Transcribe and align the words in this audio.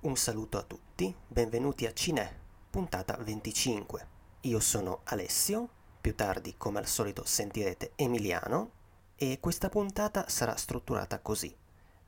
Un 0.00 0.16
saluto 0.16 0.58
a 0.58 0.62
tutti, 0.62 1.12
benvenuti 1.26 1.84
a 1.84 1.92
Cine, 1.92 2.32
puntata 2.70 3.16
25. 3.16 4.06
Io 4.42 4.60
sono 4.60 5.00
Alessio, 5.02 5.68
più 6.00 6.14
tardi 6.14 6.54
come 6.56 6.78
al 6.78 6.86
solito 6.86 7.24
sentirete 7.24 7.94
Emiliano 7.96 8.70
e 9.16 9.40
questa 9.40 9.68
puntata 9.68 10.28
sarà 10.28 10.54
strutturata 10.54 11.18
così. 11.18 11.52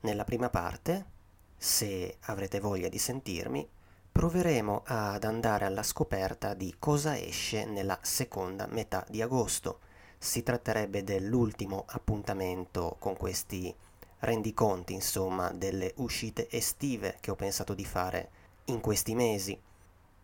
Nella 0.03 0.22
prima 0.22 0.48
parte, 0.50 1.04
se 1.56 2.18
avrete 2.26 2.61
voglia 2.61 2.88
di 2.88 2.98
sentirmi, 2.98 3.68
proveremo 4.13 4.83
ad 4.87 5.25
andare 5.25 5.65
alla 5.65 5.83
scoperta 5.83 6.54
di 6.54 6.77
cosa 6.79 7.19
esce 7.19 7.65
nella 7.65 7.99
seconda 8.03 8.69
metà 8.69 9.04
di 9.09 9.21
agosto. 9.21 9.81
Si 10.17 10.45
tratterebbe 10.45 11.03
dell'ultimo 11.03 11.87
appuntamento 11.88 12.95
con 13.01 13.17
questi 13.17 13.75
rendiconti, 14.21 14.92
insomma, 14.92 15.50
delle 15.50 15.92
uscite 15.96 16.48
estive 16.50 17.16
che 17.20 17.30
ho 17.30 17.37
pensato 17.37 17.74
di 17.74 17.84
fare 17.84 18.30
in 18.66 18.80
questi 18.80 19.14
mesi. 19.14 19.60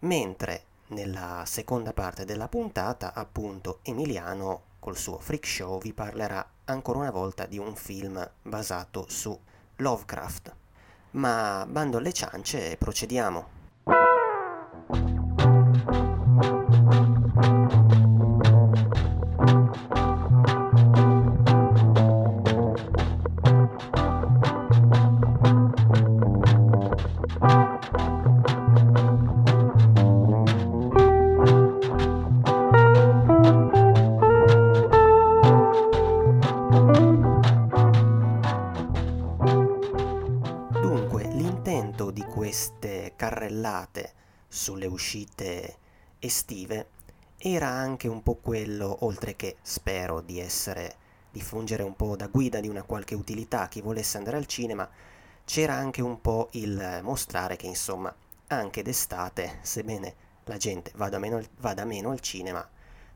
Mentre 0.01 0.65
nella 0.89 1.43
seconda 1.47 1.93
parte 1.93 2.25
della 2.25 2.49
puntata, 2.49 3.13
appunto, 3.13 3.81
Emiliano 3.83 4.63
col 4.79 4.97
suo 4.97 5.19
freak 5.19 5.47
show 5.47 5.81
vi 5.81 5.93
parlerà 5.93 6.49
ancora 6.67 6.99
una 6.99 7.11
volta 7.11 7.47
di 7.47 7.59
un 7.59 7.75
film 7.75 8.31
basato 8.43 9.07
su 9.09 9.37
Lovecraft. 9.77 10.55
Ma 11.13 11.67
bando 11.69 11.97
alle 11.97 12.13
ciance 12.13 12.71
e 12.71 12.77
procediamo. 12.77 13.56
Estive 46.27 46.89
era 47.39 47.69
anche 47.69 48.09
un 48.09 48.23
po' 48.23 48.37
quello, 48.37 49.05
oltre 49.05 49.37
che 49.37 49.57
spero 49.63 50.21
di 50.21 50.39
essere, 50.41 50.97
di 51.31 51.41
fungere 51.41 51.83
un 51.83 51.97
po' 51.97 52.17
da 52.17 52.27
guida 52.29 52.61
di 52.61 52.69
una 52.69 52.83
qualche 52.83 53.15
utilità 53.15 53.63
a 53.63 53.69
chi 53.69 53.81
volesse 53.81 54.17
andare 54.17 54.37
al 54.37 54.47
cinema, 54.47 54.89
c'era 55.45 55.75
anche 55.75 56.03
un 56.03 56.21
po' 56.21 56.49
il 56.53 57.01
mostrare 57.03 57.57
che 57.57 57.67
insomma 57.67 58.15
anche 58.49 58.83
d'estate, 58.83 59.59
sebbene 59.63 60.15
la 60.45 60.57
gente 60.57 60.93
vada 60.95 61.19
meno, 61.19 61.43
vada 61.59 61.85
meno 61.85 62.11
al 62.11 62.21
cinema, 62.21 62.67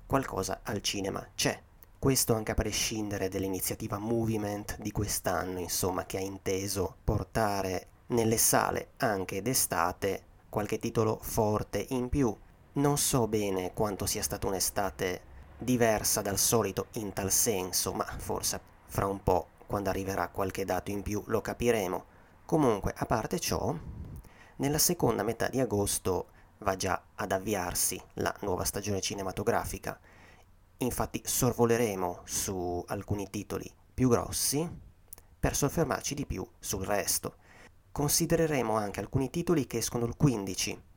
qualcosa 0.06 0.60
al 0.62 0.80
cinema 0.80 1.26
c'è. 1.34 1.60
Questo 1.98 2.34
anche 2.34 2.52
a 2.52 2.54
prescindere 2.54 3.28
dall'iniziativa 3.28 3.98
Movement 3.98 4.78
di 4.80 4.90
quest'anno, 4.90 5.58
insomma, 5.58 6.06
che 6.06 6.16
ha 6.16 6.20
inteso 6.20 6.96
portare 7.04 7.88
nelle 8.08 8.38
sale 8.38 8.92
anche 8.96 9.42
d'estate 9.42 10.22
qualche 10.48 10.78
titolo 10.78 11.18
forte 11.20 11.84
in 11.90 12.08
più. 12.08 12.34
Non 12.80 12.96
so 12.96 13.28
bene 13.28 13.74
quanto 13.74 14.06
sia 14.06 14.22
stata 14.22 14.46
un'estate 14.46 15.20
diversa 15.58 16.22
dal 16.22 16.38
solito 16.38 16.86
in 16.92 17.12
tal 17.12 17.30
senso, 17.30 17.92
ma 17.92 18.06
forse 18.06 18.58
fra 18.86 19.06
un 19.06 19.22
po', 19.22 19.48
quando 19.66 19.90
arriverà 19.90 20.28
qualche 20.28 20.64
dato 20.64 20.90
in 20.90 21.02
più, 21.02 21.22
lo 21.26 21.42
capiremo. 21.42 22.04
Comunque, 22.46 22.94
a 22.96 23.04
parte 23.04 23.38
ciò, 23.38 23.76
nella 24.56 24.78
seconda 24.78 25.22
metà 25.22 25.48
di 25.48 25.60
agosto 25.60 26.28
va 26.60 26.74
già 26.74 27.02
ad 27.16 27.32
avviarsi 27.32 28.02
la 28.14 28.34
nuova 28.40 28.64
stagione 28.64 29.02
cinematografica. 29.02 30.00
Infatti 30.78 31.20
sorvoleremo 31.22 32.22
su 32.24 32.82
alcuni 32.88 33.28
titoli 33.28 33.70
più 33.92 34.08
grossi 34.08 34.66
per 35.38 35.54
soffermarci 35.54 36.14
di 36.14 36.24
più 36.24 36.48
sul 36.58 36.86
resto. 36.86 37.34
Considereremo 37.92 38.74
anche 38.74 39.00
alcuni 39.00 39.28
titoli 39.28 39.66
che 39.66 39.76
escono 39.76 40.06
il 40.06 40.16
15, 40.16 40.88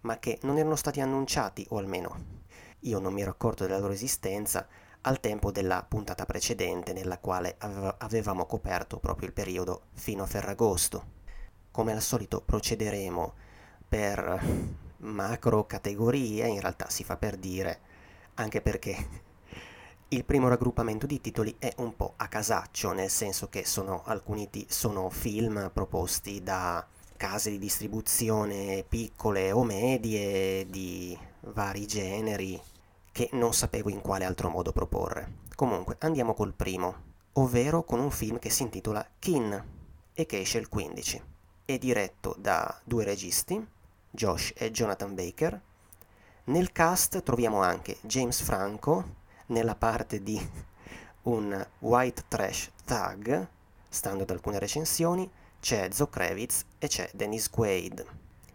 ma 0.00 0.18
che 0.18 0.38
non 0.42 0.58
erano 0.58 0.76
stati 0.76 1.00
annunciati, 1.00 1.66
o 1.70 1.78
almeno 1.78 2.36
io 2.80 2.98
non 2.98 3.12
mi 3.12 3.22
ero 3.22 3.30
accorto 3.30 3.64
della 3.64 3.78
loro 3.78 3.92
esistenza 3.92 4.66
al 5.02 5.20
tempo 5.20 5.50
della 5.50 5.84
puntata 5.88 6.24
precedente 6.24 6.92
nella 6.92 7.18
quale 7.18 7.56
avevamo 7.58 8.46
coperto 8.46 8.98
proprio 8.98 9.28
il 9.28 9.32
periodo 9.32 9.82
fino 9.92 10.22
a 10.22 10.26
Ferragosto. 10.26 11.16
Come 11.70 11.92
al 11.92 12.02
solito 12.02 12.40
procederemo 12.40 13.34
per 13.88 14.40
macro 14.98 15.66
categorie, 15.66 16.46
in 16.46 16.60
realtà 16.60 16.90
si 16.90 17.04
fa 17.04 17.16
per 17.16 17.36
dire, 17.36 17.80
anche 18.34 18.60
perché 18.60 19.26
il 20.08 20.24
primo 20.24 20.48
raggruppamento 20.48 21.06
di 21.06 21.20
titoli 21.20 21.54
è 21.58 21.72
un 21.78 21.94
po' 21.94 22.14
a 22.16 22.28
casaccio, 22.28 22.92
nel 22.92 23.10
senso 23.10 23.48
che 23.48 23.64
sono 23.64 24.02
alcuni 24.04 24.50
t- 24.50 24.66
sono 24.68 25.10
film 25.10 25.70
proposti 25.72 26.42
da 26.42 26.84
case 27.18 27.50
di 27.50 27.58
distribuzione 27.58 28.82
piccole 28.88 29.52
o 29.52 29.62
medie 29.64 30.64
di 30.70 31.18
vari 31.40 31.86
generi 31.86 32.58
che 33.12 33.28
non 33.32 33.52
sapevo 33.52 33.90
in 33.90 34.00
quale 34.00 34.24
altro 34.24 34.48
modo 34.48 34.72
proporre. 34.72 35.46
Comunque, 35.54 35.96
andiamo 36.00 36.32
col 36.32 36.54
primo, 36.54 36.94
ovvero 37.32 37.82
con 37.82 37.98
un 37.98 38.10
film 38.10 38.38
che 38.38 38.48
si 38.48 38.62
intitola 38.62 39.06
Kin 39.18 39.64
e 40.14 40.24
che 40.24 40.40
esce 40.40 40.58
il 40.58 40.68
15. 40.68 41.22
È 41.64 41.76
diretto 41.76 42.34
da 42.38 42.80
due 42.84 43.04
registi, 43.04 43.62
Josh 44.08 44.52
e 44.56 44.70
Jonathan 44.70 45.14
Baker. 45.14 45.60
Nel 46.44 46.72
cast 46.72 47.22
troviamo 47.22 47.60
anche 47.60 47.98
James 48.02 48.40
Franco, 48.40 49.16
nella 49.46 49.74
parte 49.74 50.22
di 50.22 50.40
un 51.22 51.66
white 51.80 52.24
trash 52.28 52.70
thug, 52.84 53.48
stando 53.88 54.22
ad 54.22 54.30
alcune 54.30 54.60
recensioni, 54.60 55.28
c'è 55.60 55.88
Zoe 55.90 56.08
Kravitz 56.08 56.64
e 56.78 56.86
c'è 56.86 57.10
Dennis 57.12 57.50
Quaid. 57.50 58.04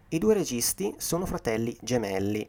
I 0.08 0.18
due 0.18 0.34
registi 0.34 0.94
sono 0.98 1.26
fratelli 1.26 1.76
gemelli. 1.80 2.48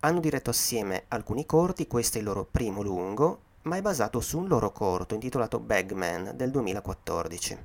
Hanno 0.00 0.20
diretto 0.20 0.50
assieme 0.50 1.04
alcuni 1.08 1.46
corti, 1.46 1.86
questo 1.86 2.16
è 2.16 2.20
il 2.20 2.26
loro 2.26 2.44
primo 2.44 2.82
lungo, 2.82 3.40
ma 3.62 3.76
è 3.76 3.82
basato 3.82 4.20
su 4.20 4.38
un 4.38 4.48
loro 4.48 4.72
corto 4.72 5.14
intitolato 5.14 5.58
Bagman 5.58 6.32
del 6.34 6.50
2014. 6.50 7.58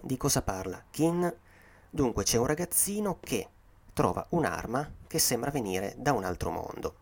Di 0.00 0.16
cosa 0.16 0.42
parla? 0.42 0.82
Kin? 0.90 1.32
Dunque 1.90 2.24
c'è 2.24 2.38
un 2.38 2.46
ragazzino 2.46 3.18
che 3.20 3.48
trova 3.92 4.24
un'arma 4.30 4.90
che 5.06 5.18
sembra 5.18 5.50
venire 5.50 5.94
da 5.98 6.12
un 6.12 6.24
altro 6.24 6.50
mondo 6.50 6.94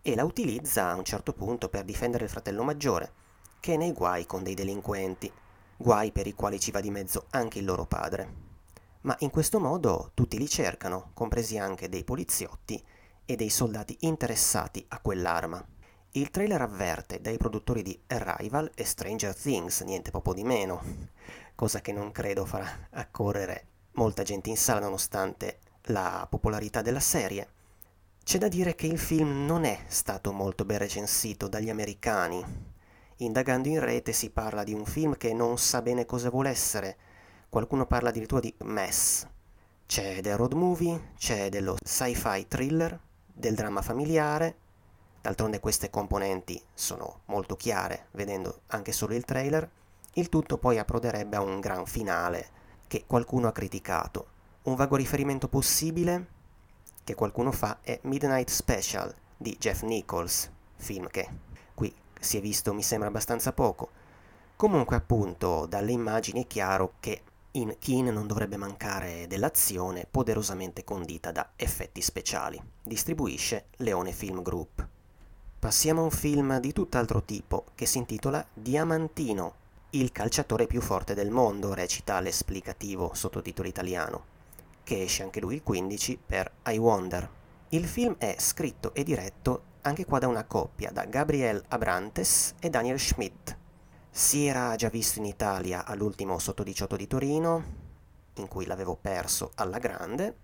e 0.00 0.14
la 0.14 0.24
utilizza 0.24 0.90
a 0.90 0.94
un 0.94 1.04
certo 1.04 1.32
punto 1.32 1.68
per 1.68 1.84
difendere 1.84 2.24
il 2.24 2.30
fratello 2.30 2.62
maggiore, 2.62 3.12
che 3.60 3.74
è 3.74 3.76
nei 3.76 3.92
guai 3.92 4.26
con 4.26 4.42
dei 4.42 4.54
delinquenti, 4.54 5.30
guai 5.76 6.12
per 6.12 6.26
i 6.26 6.34
quali 6.34 6.58
ci 6.60 6.70
va 6.70 6.80
di 6.80 6.90
mezzo 6.90 7.26
anche 7.30 7.58
il 7.58 7.64
loro 7.64 7.86
padre. 7.86 8.42
Ma 9.02 9.14
in 9.20 9.30
questo 9.30 9.60
modo 9.60 10.10
tutti 10.14 10.38
li 10.38 10.48
cercano, 10.48 11.10
compresi 11.14 11.58
anche 11.58 11.88
dei 11.88 12.04
poliziotti 12.04 12.82
e 13.26 13.36
dei 13.36 13.50
soldati 13.50 13.96
interessati 14.00 14.84
a 14.88 14.98
quell'arma. 15.00 15.64
Il 16.12 16.30
trailer 16.30 16.62
avverte 16.62 17.20
dai 17.20 17.36
produttori 17.36 17.82
di 17.82 17.98
Arrival 18.06 18.70
e 18.74 18.84
Stranger 18.84 19.34
Things, 19.34 19.80
niente 19.80 20.10
poco 20.10 20.32
di 20.32 20.44
meno, 20.44 20.82
cosa 21.54 21.80
che 21.80 21.92
non 21.92 22.12
credo 22.12 22.44
farà 22.44 22.88
accorrere 22.90 23.66
molta 23.94 24.22
gente 24.22 24.48
in 24.48 24.56
sala 24.56 24.80
nonostante 24.80 25.58
la 25.88 26.26
popolarità 26.28 26.82
della 26.82 27.00
serie. 27.00 27.48
C'è 28.22 28.38
da 28.38 28.48
dire 28.48 28.74
che 28.74 28.86
il 28.86 28.98
film 28.98 29.44
non 29.44 29.64
è 29.64 29.80
stato 29.86 30.32
molto 30.32 30.64
ben 30.64 30.78
recensito 30.78 31.46
dagli 31.46 31.68
americani. 31.68 32.72
Indagando 33.18 33.68
in 33.68 33.78
rete 33.78 34.12
si 34.12 34.30
parla 34.30 34.64
di 34.64 34.72
un 34.72 34.84
film 34.84 35.16
che 35.16 35.32
non 35.32 35.56
sa 35.56 35.82
bene 35.82 36.04
cosa 36.04 36.30
vuole 36.30 36.50
essere. 36.50 36.96
Qualcuno 37.48 37.86
parla 37.86 38.08
addirittura 38.08 38.40
di 38.40 38.52
mess. 38.64 39.26
C'è 39.86 40.20
del 40.20 40.36
road 40.36 40.54
movie, 40.54 41.12
c'è 41.16 41.48
dello 41.48 41.76
sci-fi 41.80 42.48
thriller, 42.48 42.98
del 43.32 43.54
dramma 43.54 43.82
familiare. 43.82 44.56
D'altronde 45.20 45.60
queste 45.60 45.90
componenti 45.90 46.60
sono 46.74 47.20
molto 47.26 47.54
chiare, 47.54 48.08
vedendo 48.12 48.62
anche 48.68 48.90
solo 48.90 49.14
il 49.14 49.24
trailer. 49.24 49.70
Il 50.14 50.28
tutto 50.28 50.58
poi 50.58 50.78
approderebbe 50.78 51.36
a 51.36 51.40
un 51.40 51.60
gran 51.60 51.86
finale 51.86 52.48
che 52.88 53.04
qualcuno 53.06 53.46
ha 53.46 53.52
criticato. 53.52 54.26
Un 54.62 54.74
vago 54.74 54.96
riferimento 54.96 55.48
possibile 55.48 56.26
che 57.04 57.14
qualcuno 57.14 57.52
fa 57.52 57.78
è 57.82 58.00
Midnight 58.02 58.48
Special 58.48 59.14
di 59.36 59.56
Jeff 59.58 59.82
Nichols, 59.82 60.50
film 60.76 61.08
che 61.08 61.28
si 62.24 62.36
è 62.36 62.40
visto 62.40 62.74
mi 62.74 62.82
sembra 62.82 63.08
abbastanza 63.08 63.52
poco. 63.52 63.90
Comunque 64.56 64.96
appunto 64.96 65.66
dalle 65.66 65.92
immagini 65.92 66.42
è 66.42 66.46
chiaro 66.46 66.94
che 66.98 67.22
in 67.52 67.76
Keen 67.78 68.06
non 68.06 68.26
dovrebbe 68.26 68.56
mancare 68.56 69.26
dell'azione 69.28 70.06
poderosamente 70.10 70.82
condita 70.82 71.30
da 71.30 71.50
effetti 71.54 72.00
speciali. 72.00 72.60
Distribuisce 72.82 73.66
Leone 73.76 74.12
Film 74.12 74.42
Group. 74.42 74.88
Passiamo 75.58 76.00
a 76.00 76.04
un 76.04 76.10
film 76.10 76.58
di 76.58 76.72
tutt'altro 76.72 77.22
tipo 77.22 77.66
che 77.74 77.86
si 77.86 77.98
intitola 77.98 78.44
Diamantino, 78.52 79.54
il 79.90 80.10
calciatore 80.10 80.66
più 80.66 80.80
forte 80.80 81.14
del 81.14 81.30
mondo, 81.30 81.72
recita 81.72 82.18
l'esplicativo 82.18 83.12
sottotitolo 83.14 83.68
italiano 83.68 84.32
che 84.84 85.02
esce 85.02 85.22
anche 85.22 85.40
lui 85.40 85.54
il 85.54 85.62
15 85.62 86.18
per 86.24 86.50
I 86.66 86.76
Wonder. 86.76 87.28
Il 87.70 87.86
film 87.86 88.14
è 88.18 88.36
scritto 88.38 88.94
e 88.94 89.02
diretto 89.02 89.72
anche 89.86 90.06
qua 90.06 90.18
da 90.18 90.28
una 90.28 90.44
coppia, 90.44 90.90
da 90.90 91.04
Gabriel 91.04 91.62
Abrantes 91.68 92.54
e 92.58 92.70
Daniel 92.70 92.98
Schmidt. 92.98 93.56
Si 94.10 94.46
era 94.46 94.74
già 94.76 94.88
visto 94.88 95.18
in 95.18 95.26
Italia 95.26 95.84
all'ultimo 95.84 96.38
Sotto 96.38 96.62
18 96.62 96.96
di 96.96 97.06
Torino, 97.06 97.64
in 98.34 98.48
cui 98.48 98.64
l'avevo 98.64 98.96
perso 98.96 99.50
alla 99.56 99.78
grande, 99.78 100.38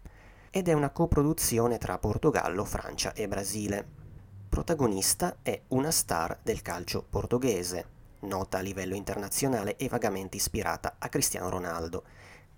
ed 0.50 0.68
è 0.68 0.74
una 0.74 0.90
coproduzione 0.90 1.78
tra 1.78 1.98
Portogallo, 1.98 2.64
Francia 2.64 3.14
e 3.14 3.28
Brasile. 3.28 3.86
Protagonista 4.48 5.36
è 5.40 5.58
una 5.68 5.90
star 5.90 6.38
del 6.42 6.60
calcio 6.60 7.02
portoghese, 7.08 7.86
nota 8.20 8.58
a 8.58 8.62
livello 8.62 8.94
internazionale 8.94 9.76
e 9.76 9.88
vagamente 9.88 10.36
ispirata 10.36 10.96
a 10.98 11.08
Cristiano 11.08 11.48
Ronaldo, 11.48 12.04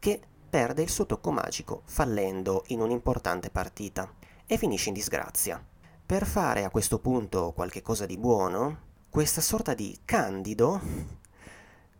che 0.00 0.20
perde 0.50 0.82
il 0.82 0.90
suo 0.90 1.06
tocco 1.06 1.31
magico 1.31 1.82
fallendo 1.84 2.64
in 2.69 2.81
un'importante 2.81 3.50
partita 3.50 4.12
e 4.46 4.58
finisce 4.58 4.88
in 4.88 4.94
disgrazia. 4.94 5.64
Per 6.12 6.26
fare 6.26 6.64
a 6.64 6.68
questo 6.68 6.98
punto 6.98 7.52
qualche 7.54 7.80
cosa 7.80 8.04
di 8.04 8.18
buono, 8.18 8.80
questa 9.08 9.40
sorta 9.40 9.72
di 9.72 9.98
candido 10.04 10.78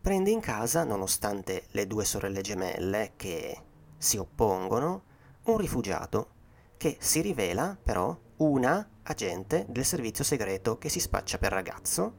prende 0.03 0.29
in 0.29 0.41
casa, 0.41 0.85
nonostante 0.85 1.65
le 1.71 1.87
due 1.87 2.05
sorelle 2.05 2.43
gemelle 2.43 3.13
che 3.17 3.59
si 3.97 4.19
oppongono, 4.19 5.05
un 5.45 5.57
rifugiato 5.57 6.29
che 6.77 6.99
si 7.01 7.23
rivela 7.23 7.75
però 7.83 8.15
una 8.37 8.87
agente 9.05 9.65
del 9.71 9.87
servizio 9.87 10.25
segreto 10.25 10.77
che 10.77 10.91
si 10.91 11.01
spaccia 11.01 11.39
per 11.39 11.53
ragazzo 11.53 12.17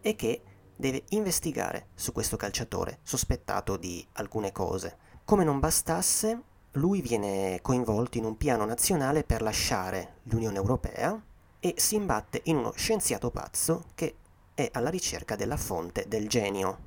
e 0.00 0.16
che 0.16 0.42
deve 0.74 1.04
investigare 1.10 1.88
su 1.92 2.12
questo 2.12 2.38
calciatore 2.38 3.00
sospettato 3.02 3.76
di 3.76 4.02
alcune 4.12 4.50
cose. 4.50 4.96
Come 5.26 5.44
non 5.44 5.60
bastasse, 5.60 6.40
lui 6.70 7.02
viene 7.02 7.58
coinvolto 7.60 8.16
in 8.16 8.24
un 8.24 8.38
piano 8.38 8.64
nazionale 8.64 9.24
per 9.24 9.42
lasciare 9.42 10.20
l'Unione 10.22 10.56
Europea 10.56 11.22
e 11.64 11.76
si 11.78 11.94
imbatte 11.94 12.42
in 12.44 12.58
uno 12.58 12.72
scienziato 12.76 13.30
pazzo 13.30 13.86
che 13.94 14.16
è 14.52 14.68
alla 14.74 14.90
ricerca 14.90 15.34
della 15.34 15.56
fonte 15.56 16.04
del 16.06 16.28
genio. 16.28 16.78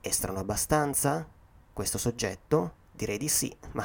È 0.00 0.08
strano 0.10 0.38
abbastanza 0.38 1.26
questo 1.72 1.98
soggetto? 1.98 2.74
Direi 2.92 3.18
di 3.18 3.26
sì, 3.26 3.52
ma 3.74 3.84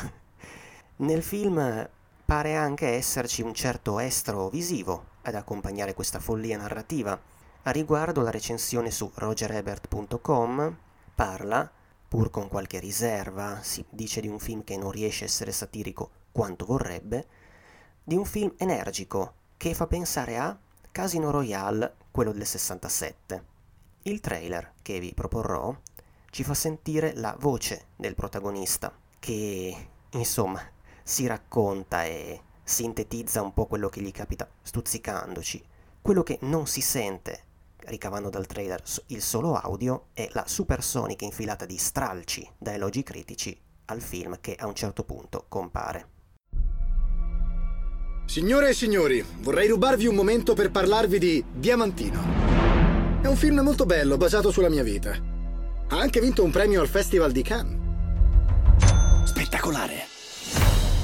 nel 0.97 1.23
film 1.23 1.89
pare 2.25 2.55
anche 2.55 2.89
esserci 2.89 3.41
un 3.41 3.55
certo 3.55 3.97
estro 3.97 4.47
visivo 4.49 5.13
ad 5.23 5.33
accompagnare 5.33 5.95
questa 5.95 6.19
follia 6.19 6.57
narrativa. 6.57 7.19
A 7.63 7.71
riguardo 7.71 8.21
la 8.21 8.29
recensione 8.29 8.91
su 8.91 9.11
rogerebert.com 9.15 10.77
parla, 11.15 11.71
pur 12.07 12.29
con 12.29 12.49
qualche 12.49 12.77
riserva, 12.77 13.63
si 13.63 13.83
dice 13.89 14.21
di 14.21 14.27
un 14.27 14.37
film 14.37 14.63
che 14.63 14.77
non 14.77 14.91
riesce 14.91 15.23
a 15.23 15.27
essere 15.27 15.51
satirico 15.51 16.11
quanto 16.31 16.65
vorrebbe, 16.65 17.27
di 18.03 18.13
un 18.13 18.25
film 18.25 18.53
energico, 18.57 19.33
che 19.57 19.73
fa 19.73 19.87
pensare 19.87 20.37
a 20.37 20.57
Casino 20.91 21.31
Royale, 21.31 21.95
quello 22.11 22.31
del 22.31 22.45
67. 22.45 23.43
Il 24.03 24.19
trailer 24.19 24.73
che 24.81 24.99
vi 24.99 25.13
proporrò 25.13 25.75
ci 26.29 26.43
fa 26.43 26.53
sentire 26.53 27.13
la 27.15 27.35
voce 27.39 27.87
del 27.95 28.15
protagonista, 28.15 28.93
che 29.19 29.87
insomma 30.11 30.61
si 31.01 31.25
racconta 31.27 32.03
e 32.05 32.41
sintetizza 32.63 33.41
un 33.41 33.53
po' 33.53 33.65
quello 33.67 33.89
che 33.89 34.01
gli 34.01 34.11
capita 34.11 34.47
stuzzicandoci. 34.61 35.63
Quello 36.01 36.23
che 36.23 36.37
non 36.41 36.67
si 36.67 36.81
sente 36.81 37.43
ricavando 37.85 38.29
dal 38.29 38.47
trailer 38.47 38.81
il 39.07 39.21
solo 39.21 39.55
audio 39.55 40.07
è 40.13 40.27
la 40.31 40.47
supersonica 40.47 41.25
infilata 41.25 41.65
di 41.65 41.77
stralci 41.77 42.47
da 42.57 42.73
elogi 42.73 43.03
critici 43.03 43.59
al 43.85 44.01
film 44.01 44.39
che 44.41 44.55
a 44.55 44.67
un 44.67 44.75
certo 44.75 45.03
punto 45.03 45.45
compare. 45.47 46.14
Signore 48.25 48.69
e 48.69 48.73
signori, 48.73 49.23
vorrei 49.41 49.67
rubarvi 49.67 50.07
un 50.07 50.15
momento 50.15 50.55
per 50.55 50.71
parlarvi 50.71 51.19
di 51.19 51.43
Diamantino. 51.53 52.23
È 53.21 53.27
un 53.27 53.35
film 53.35 53.59
molto 53.59 53.85
bello, 53.85 54.17
basato 54.17 54.51
sulla 54.51 54.67
mia 54.67 54.83
vita. 54.83 55.11
Ha 55.11 55.97
anche 55.97 56.19
vinto 56.19 56.43
un 56.43 56.49
premio 56.51 56.81
al 56.81 56.87
Festival 56.87 57.31
di 57.31 57.43
Cannes. 57.43 57.77
Spettacolare. 59.25 60.07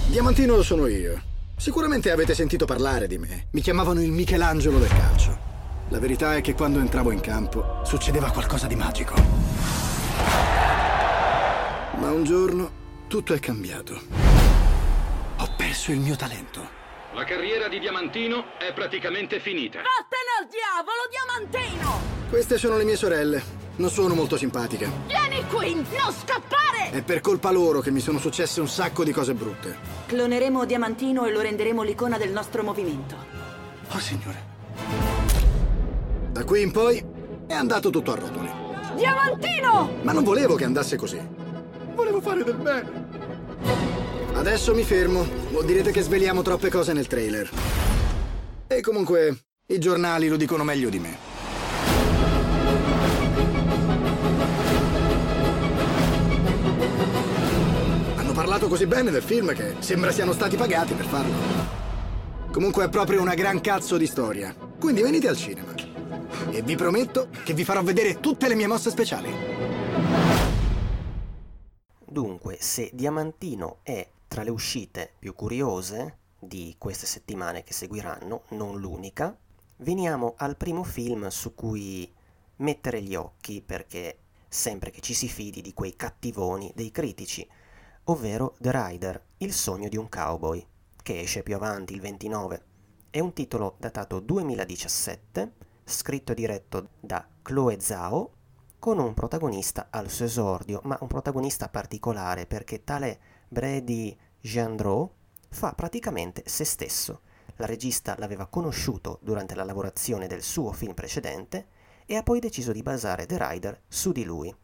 Diamantino 0.07 0.61
sono 0.63 0.87
io. 0.87 1.21
Sicuramente 1.55 2.11
avete 2.11 2.33
sentito 2.33 2.65
parlare 2.65 3.07
di 3.07 3.19
me. 3.19 3.47
Mi 3.51 3.61
chiamavano 3.61 4.01
il 4.01 4.11
Michelangelo 4.11 4.79
del 4.79 4.89
calcio. 4.89 5.37
La 5.89 5.99
verità 5.99 6.35
è 6.35 6.41
che 6.41 6.53
quando 6.53 6.79
entravo 6.79 7.11
in 7.11 7.21
campo 7.21 7.81
succedeva 7.85 8.31
qualcosa 8.31 8.65
di 8.65 8.75
magico. 8.75 9.13
Ma 11.97 12.11
un 12.11 12.23
giorno 12.23 12.71
tutto 13.07 13.33
è 13.33 13.39
cambiato. 13.39 14.01
Ho 15.37 15.49
perso 15.55 15.91
il 15.91 15.99
mio 15.99 16.15
talento. 16.15 16.80
La 17.13 17.25
carriera 17.25 17.67
di 17.67 17.79
Diamantino 17.79 18.57
è 18.57 18.71
praticamente 18.71 19.41
finita. 19.41 19.79
Vattene 19.79 20.31
al 20.39 20.47
diavolo, 20.47 21.09
Diamantino! 21.09 21.99
Queste 22.29 22.57
sono 22.57 22.77
le 22.77 22.85
mie 22.85 22.95
sorelle. 22.95 23.43
Non 23.75 23.89
sono 23.89 24.13
molto 24.13 24.37
simpatiche. 24.37 24.89
Vieni 25.07 25.45
qui, 25.47 25.73
non 25.73 26.13
scappare! 26.13 26.91
È 26.91 27.03
per 27.03 27.19
colpa 27.19 27.51
loro 27.51 27.81
che 27.81 27.91
mi 27.91 27.99
sono 27.99 28.17
successe 28.17 28.61
un 28.61 28.69
sacco 28.69 29.03
di 29.03 29.11
cose 29.11 29.33
brutte. 29.33 29.77
Cloneremo 30.05 30.63
Diamantino 30.63 31.25
e 31.25 31.31
lo 31.31 31.41
renderemo 31.41 31.83
l'icona 31.83 32.17
del 32.17 32.31
nostro 32.31 32.63
movimento. 32.63 33.17
Oh, 33.89 33.99
signore. 33.99 34.49
Da 36.31 36.45
qui 36.45 36.61
in 36.61 36.71
poi 36.71 37.03
è 37.45 37.53
andato 37.53 37.89
tutto 37.89 38.13
a 38.13 38.15
rotoli. 38.15 38.49
Diamantino! 38.95 39.97
Ma 40.03 40.13
non 40.13 40.23
volevo 40.23 40.55
che 40.55 40.63
andasse 40.63 40.95
così. 40.95 41.19
Volevo 41.93 42.21
fare 42.21 42.41
del 42.45 42.55
bene. 42.55 44.10
Adesso 44.33 44.73
mi 44.73 44.83
fermo. 44.83 45.25
O 45.53 45.61
direte 45.63 45.91
che 45.91 46.01
sveliamo 46.01 46.41
troppe 46.41 46.69
cose 46.69 46.93
nel 46.93 47.07
trailer. 47.07 47.49
E 48.67 48.81
comunque, 48.81 49.37
i 49.67 49.79
giornali 49.79 50.27
lo 50.27 50.37
dicono 50.37 50.63
meglio 50.63 50.89
di 50.89 50.99
me. 50.99 51.17
Hanno 58.15 58.33
parlato 58.33 58.67
così 58.67 58.85
bene 58.87 59.11
del 59.11 59.21
film 59.21 59.53
che 59.53 59.75
sembra 59.79 60.11
siano 60.11 60.33
stati 60.33 60.55
pagati 60.55 60.93
per 60.93 61.05
farlo. 61.05 61.35
Comunque 62.51 62.85
è 62.85 62.89
proprio 62.89 63.21
una 63.21 63.35
gran 63.35 63.61
cazzo 63.61 63.97
di 63.97 64.07
storia. 64.07 64.55
Quindi 64.79 65.01
venite 65.01 65.27
al 65.27 65.37
cinema. 65.37 65.73
E 66.49 66.61
vi 66.61 66.75
prometto 66.75 67.29
che 67.43 67.53
vi 67.53 67.63
farò 67.63 67.83
vedere 67.83 68.19
tutte 68.19 68.47
le 68.47 68.55
mie 68.55 68.67
mosse 68.67 68.89
speciali. 68.89 69.33
Dunque, 72.05 72.57
se 72.59 72.89
Diamantino 72.91 73.77
è 73.83 74.05
tra 74.31 74.43
le 74.43 74.49
uscite 74.49 75.11
più 75.19 75.35
curiose 75.35 76.19
di 76.39 76.75
queste 76.77 77.05
settimane 77.05 77.65
che 77.65 77.73
seguiranno, 77.73 78.43
non 78.51 78.79
l'unica, 78.79 79.37
veniamo 79.79 80.35
al 80.37 80.55
primo 80.55 80.83
film 80.83 81.27
su 81.27 81.53
cui 81.53 82.09
mettere 82.57 83.01
gli 83.01 83.13
occhi 83.13 83.61
perché 83.61 84.19
sempre 84.47 84.89
che 84.89 85.01
ci 85.01 85.13
si 85.13 85.27
fidi 85.27 85.61
di 85.61 85.73
quei 85.73 85.97
cattivoni 85.97 86.71
dei 86.73 86.91
critici, 86.91 87.45
ovvero 88.05 88.55
The 88.57 88.71
Rider, 88.71 89.21
il 89.39 89.51
sogno 89.51 89.89
di 89.89 89.97
un 89.97 90.07
cowboy, 90.07 90.65
che 91.03 91.19
esce 91.19 91.43
più 91.43 91.55
avanti 91.55 91.93
il 91.93 91.99
29. 91.99 92.63
È 93.09 93.19
un 93.19 93.33
titolo 93.33 93.75
datato 93.79 94.21
2017, 94.21 95.51
scritto 95.83 96.31
e 96.31 96.35
diretto 96.35 96.91
da 97.01 97.27
Chloe 97.41 97.81
Zhao, 97.81 98.31
con 98.79 98.97
un 98.97 99.13
protagonista 99.13 99.87
al 99.89 100.09
suo 100.09 100.23
esordio, 100.23 100.79
ma 100.85 100.97
un 101.01 101.07
protagonista 101.07 101.67
particolare 101.67 102.45
perché 102.45 102.85
tale 102.85 103.30
Brady 103.53 104.17
Gendreau 104.39 105.11
fa 105.49 105.73
praticamente 105.73 106.41
se 106.45 106.63
stesso. 106.63 107.19
La 107.57 107.65
regista 107.65 108.15
l'aveva 108.17 108.45
conosciuto 108.45 109.19
durante 109.21 109.55
la 109.55 109.65
lavorazione 109.65 110.25
del 110.25 110.41
suo 110.41 110.71
film 110.71 110.93
precedente 110.93 111.67
e 112.05 112.15
ha 112.15 112.23
poi 112.23 112.39
deciso 112.39 112.71
di 112.71 112.81
basare 112.81 113.25
The 113.25 113.37
Rider 113.37 113.81
su 113.89 114.13
di 114.13 114.23
lui. 114.23 114.55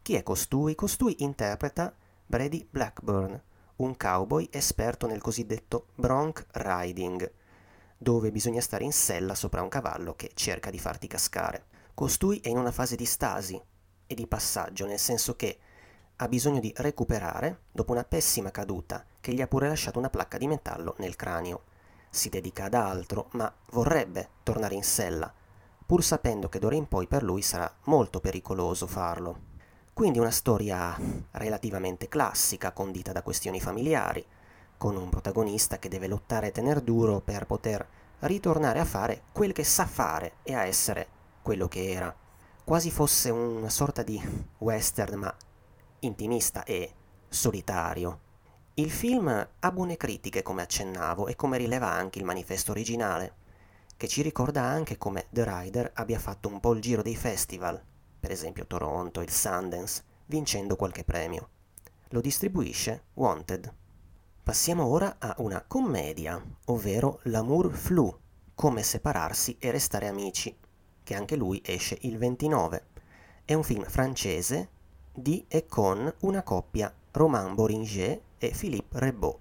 Chi 0.00 0.14
è 0.14 0.22
costui? 0.22 0.74
Costui 0.74 1.16
interpreta 1.18 1.94
Brady 2.24 2.66
Blackburn, 2.70 3.38
un 3.76 3.96
cowboy 3.98 4.48
esperto 4.50 5.06
nel 5.06 5.20
cosiddetto 5.20 5.88
bronc 5.94 6.46
riding, 6.52 7.30
dove 7.98 8.32
bisogna 8.32 8.62
stare 8.62 8.84
in 8.84 8.92
sella 8.92 9.34
sopra 9.34 9.60
un 9.60 9.68
cavallo 9.68 10.14
che 10.14 10.30
cerca 10.32 10.70
di 10.70 10.78
farti 10.78 11.06
cascare. 11.06 11.66
Costui 11.92 12.40
è 12.40 12.48
in 12.48 12.56
una 12.56 12.72
fase 12.72 12.96
di 12.96 13.04
stasi 13.04 13.60
e 14.06 14.14
di 14.14 14.26
passaggio, 14.26 14.86
nel 14.86 14.98
senso 14.98 15.36
che 15.36 15.58
ha 16.16 16.28
bisogno 16.28 16.60
di 16.60 16.72
recuperare 16.76 17.64
dopo 17.70 17.92
una 17.92 18.04
pessima 18.04 18.50
caduta 18.50 19.04
che 19.20 19.32
gli 19.32 19.42
ha 19.42 19.46
pure 19.46 19.68
lasciato 19.68 19.98
una 19.98 20.08
placca 20.08 20.38
di 20.38 20.46
metallo 20.46 20.94
nel 20.98 21.16
cranio. 21.16 21.64
Si 22.08 22.28
dedica 22.28 22.64
ad 22.64 22.74
altro, 22.74 23.28
ma 23.32 23.52
vorrebbe 23.72 24.30
tornare 24.42 24.74
in 24.74 24.82
sella, 24.82 25.32
pur 25.84 26.02
sapendo 26.02 26.48
che 26.48 26.58
d'ora 26.58 26.74
in 26.74 26.88
poi 26.88 27.06
per 27.06 27.22
lui 27.22 27.42
sarà 27.42 27.70
molto 27.84 28.20
pericoloso 28.20 28.86
farlo. 28.86 29.54
Quindi 29.92 30.18
una 30.18 30.30
storia 30.30 30.96
relativamente 31.32 32.08
classica, 32.08 32.72
condita 32.72 33.12
da 33.12 33.22
questioni 33.22 33.60
familiari, 33.60 34.24
con 34.78 34.96
un 34.96 35.08
protagonista 35.08 35.78
che 35.78 35.88
deve 35.88 36.06
lottare 36.06 36.48
e 36.48 36.52
tener 36.52 36.80
duro 36.80 37.20
per 37.20 37.46
poter 37.46 37.86
ritornare 38.20 38.78
a 38.78 38.84
fare 38.84 39.22
quel 39.32 39.52
che 39.52 39.64
sa 39.64 39.86
fare 39.86 40.34
e 40.42 40.54
a 40.54 40.64
essere 40.64 41.08
quello 41.42 41.68
che 41.68 41.90
era. 41.90 42.14
Quasi 42.64 42.90
fosse 42.90 43.30
una 43.30 43.68
sorta 43.68 44.02
di 44.02 44.20
western, 44.58 45.18
ma 45.18 45.34
intimista 46.00 46.64
e 46.64 46.92
solitario. 47.28 48.20
Il 48.74 48.90
film 48.90 49.48
ha 49.58 49.72
buone 49.72 49.96
critiche, 49.96 50.42
come 50.42 50.62
accennavo, 50.62 51.28
e 51.28 51.36
come 51.36 51.58
rileva 51.58 51.88
anche 51.88 52.18
il 52.18 52.24
manifesto 52.24 52.72
originale, 52.72 53.34
che 53.96 54.08
ci 54.08 54.22
ricorda 54.22 54.62
anche 54.62 54.98
come 54.98 55.26
The 55.30 55.44
Rider 55.46 55.90
abbia 55.94 56.18
fatto 56.18 56.48
un 56.48 56.60
po' 56.60 56.74
il 56.74 56.82
giro 56.82 57.02
dei 57.02 57.16
festival, 57.16 57.82
per 58.20 58.30
esempio 58.30 58.66
Toronto, 58.66 59.20
il 59.20 59.30
Sundance, 59.30 60.04
vincendo 60.26 60.76
qualche 60.76 61.04
premio. 61.04 61.48
Lo 62.10 62.20
distribuisce 62.20 63.04
Wanted. 63.14 63.72
Passiamo 64.42 64.84
ora 64.84 65.16
a 65.18 65.34
una 65.38 65.64
commedia, 65.66 66.40
ovvero 66.66 67.20
L'amour 67.24 67.72
flou, 67.72 68.14
come 68.54 68.82
separarsi 68.82 69.56
e 69.58 69.70
restare 69.70 70.06
amici, 70.06 70.56
che 71.02 71.14
anche 71.14 71.36
lui 71.36 71.62
esce 71.64 71.96
il 72.02 72.18
29. 72.18 72.86
È 73.44 73.54
un 73.54 73.62
film 73.62 73.84
francese 73.84 74.70
di 75.16 75.44
e 75.48 75.66
con 75.66 76.12
una 76.20 76.42
coppia 76.42 76.92
Romain 77.12 77.54
Boringer 77.54 78.20
e 78.38 78.54
Philippe 78.56 78.98
Rebaud. 78.98 79.36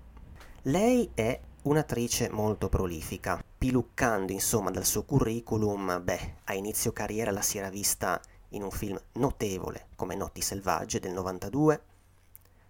Lei 0.63 1.11
è 1.13 1.39
un'attrice 1.63 2.29
molto 2.29 2.69
prolifica, 2.69 3.43
piluccando 3.57 4.31
insomma 4.31 4.71
dal 4.71 4.85
suo 4.85 5.03
curriculum, 5.03 6.01
beh, 6.01 6.35
a 6.45 6.53
inizio 6.53 6.93
carriera 6.93 7.31
la 7.31 7.41
si 7.41 7.57
era 7.57 7.69
vista 7.69 8.21
in 8.49 8.63
un 8.63 8.71
film 8.71 8.99
notevole 9.13 9.87
come 9.95 10.15
Notti 10.15 10.41
Selvagge 10.41 10.99
del 10.99 11.11
92, 11.11 11.81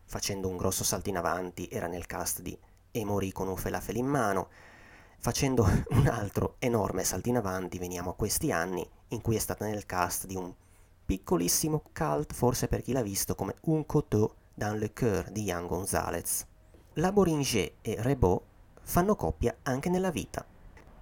facendo 0.06 0.48
un 0.48 0.58
grosso 0.58 0.84
salto 0.84 1.10
in 1.10 1.18
avanti 1.18 1.68
era 1.72 1.88
nel 1.88 2.08
cast 2.08 2.42
di 2.42 2.58
E 2.92 3.06
morì 3.06 3.32
con 3.32 3.48
un 3.48 3.58
felafel 3.58 3.98
in 3.98 4.08
mano, 4.08 4.48
facendo 5.20 5.68
un 5.92 6.08
altro 6.08 6.56
enorme 6.60 7.04
salto 7.04 7.30
in 7.30 7.38
avanti 7.38 7.78
veniamo 7.78 8.10
a 8.10 8.16
questi 8.16 8.52
anni 8.52 8.88
in 9.10 9.22
cui 9.22 9.36
è 9.36 9.40
stata 9.40 9.66
nel 9.66 9.86
cast 9.86 10.26
di 10.26 10.36
un 10.36 10.52
piccolissimo 11.06 11.84
cult, 11.94 12.34
forse 12.34 12.68
per 12.68 12.82
chi 12.82 12.92
l'ha 12.92 13.04
visto, 13.04 13.36
come 13.36 13.56
Un 13.62 13.86
coteau 13.86 14.34
dans 14.54 14.78
le 14.78 14.92
cœur 14.92 15.30
di 15.30 15.44
Jan 15.44 15.68
Gonzalez. 15.68 16.46
La 16.94 17.12
Boringer 17.12 17.74
e 17.82 17.96
Rebaud 18.00 18.42
fanno 18.82 19.16
coppia 19.16 19.56
anche 19.64 19.90
nella 19.90 20.10
vita. 20.10 20.46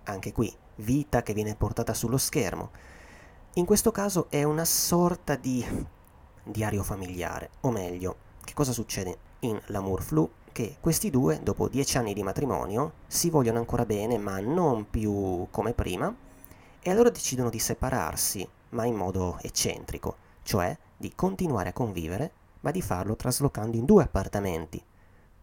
Anche 0.06 0.34
qui, 0.34 0.54
vita 0.78 1.22
che 1.22 1.34
viene 1.34 1.56
portata 1.56 1.94
sullo 1.94 2.18
schermo. 2.18 2.72
In 3.54 3.66
questo 3.66 3.92
caso 3.92 4.28
è 4.30 4.44
una 4.44 4.66
sorta 4.66 5.36
di 5.36 5.64
diario 6.44 6.84
familiare, 6.84 7.52
o 7.62 7.72
meglio, 7.72 8.16
che 8.44 8.54
cosa 8.54 8.74
succede 8.74 9.18
in 9.40 9.60
L'amour 9.68 10.02
flou? 10.02 10.30
Che 10.52 10.78
questi 10.80 11.10
due, 11.10 11.40
dopo 11.42 11.70
dieci 11.70 11.98
anni 11.98 12.14
di 12.14 12.24
matrimonio, 12.24 12.94
si 13.08 13.30
vogliono 13.30 13.60
ancora 13.60 13.86
bene, 13.86 14.18
ma 14.18 14.40
non 14.40 14.90
più 14.90 15.48
come 15.50 15.74
prima, 15.74 16.14
e 16.82 16.90
allora 16.90 17.10
decidono 17.10 17.50
di 17.50 17.60
separarsi 17.60 18.48
ma 18.74 18.86
in 18.86 18.96
modo 18.96 19.38
eccentrico, 19.42 20.18
cioè 20.44 20.78
di 20.98 21.14
continuare 21.16 21.70
a 21.70 21.74
convivere, 21.74 22.32
ma 22.62 22.72
di 22.72 22.82
farlo 22.82 23.16
traslocando 23.16 23.78
in 23.78 23.86
due 23.86 24.04
appartamenti, 24.04 24.84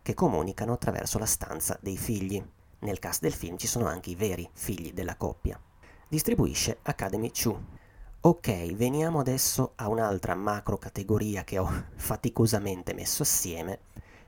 che 0.03 0.15
comunicano 0.15 0.73
attraverso 0.73 1.19
la 1.19 1.27
stanza 1.27 1.79
dei 1.81 1.97
figli. 1.97 2.43
Nel 2.81 2.99
cast 2.99 3.21
del 3.21 3.33
film 3.33 3.57
ci 3.57 3.67
sono 3.67 3.87
anche 3.87 4.11
i 4.11 4.15
veri 4.15 4.49
figli 4.53 4.93
della 4.93 5.17
coppia. 5.17 5.61
Distribuisce 6.09 6.79
Academy 6.83 7.31
2. 7.31 7.79
Ok, 8.23 8.75
veniamo 8.75 9.21
adesso 9.21 9.73
a 9.77 9.89
un'altra 9.89 10.35
macro 10.35 10.77
categoria 10.77 11.45
che 11.45 11.59
ho 11.59 11.71
faticosamente 11.95 12.95
messo 12.95 13.23
assieme, 13.23 13.81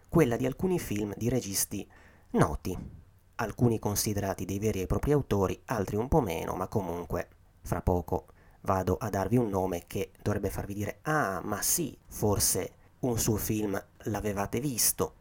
quella 0.09 0.37
di 0.37 0.47
alcuni 0.47 0.79
film 0.79 1.15
di 1.17 1.29
registi 1.29 1.89
noti, 2.33 2.77
alcuni 3.37 3.79
considerati 3.79 4.45
dei 4.45 4.59
veri 4.59 4.83
e 4.83 4.87
propri 4.87 5.13
autori, 5.13 5.59
altri 5.67 5.97
un 5.97 6.09
po' 6.09 6.21
meno, 6.21 6.55
ma 6.55 6.69
comunque 6.69 7.29
fra 7.63 7.81
poco 7.81 8.27
vado 8.63 8.97
a 8.99 9.09
darvi 9.09 9.37
un 9.37 9.49
nome 9.49 9.85
che 9.87 10.11
dovrebbe 10.23 10.51
farvi 10.51 10.75
dire 10.75 10.99
ah, 11.03 11.41
ma 11.43 11.63
sì, 11.63 11.97
forse 12.09 12.73
un 13.01 13.19
suo 13.19 13.37
film 13.37 13.83
l'avevate 14.05 14.61
visto. 14.61 15.15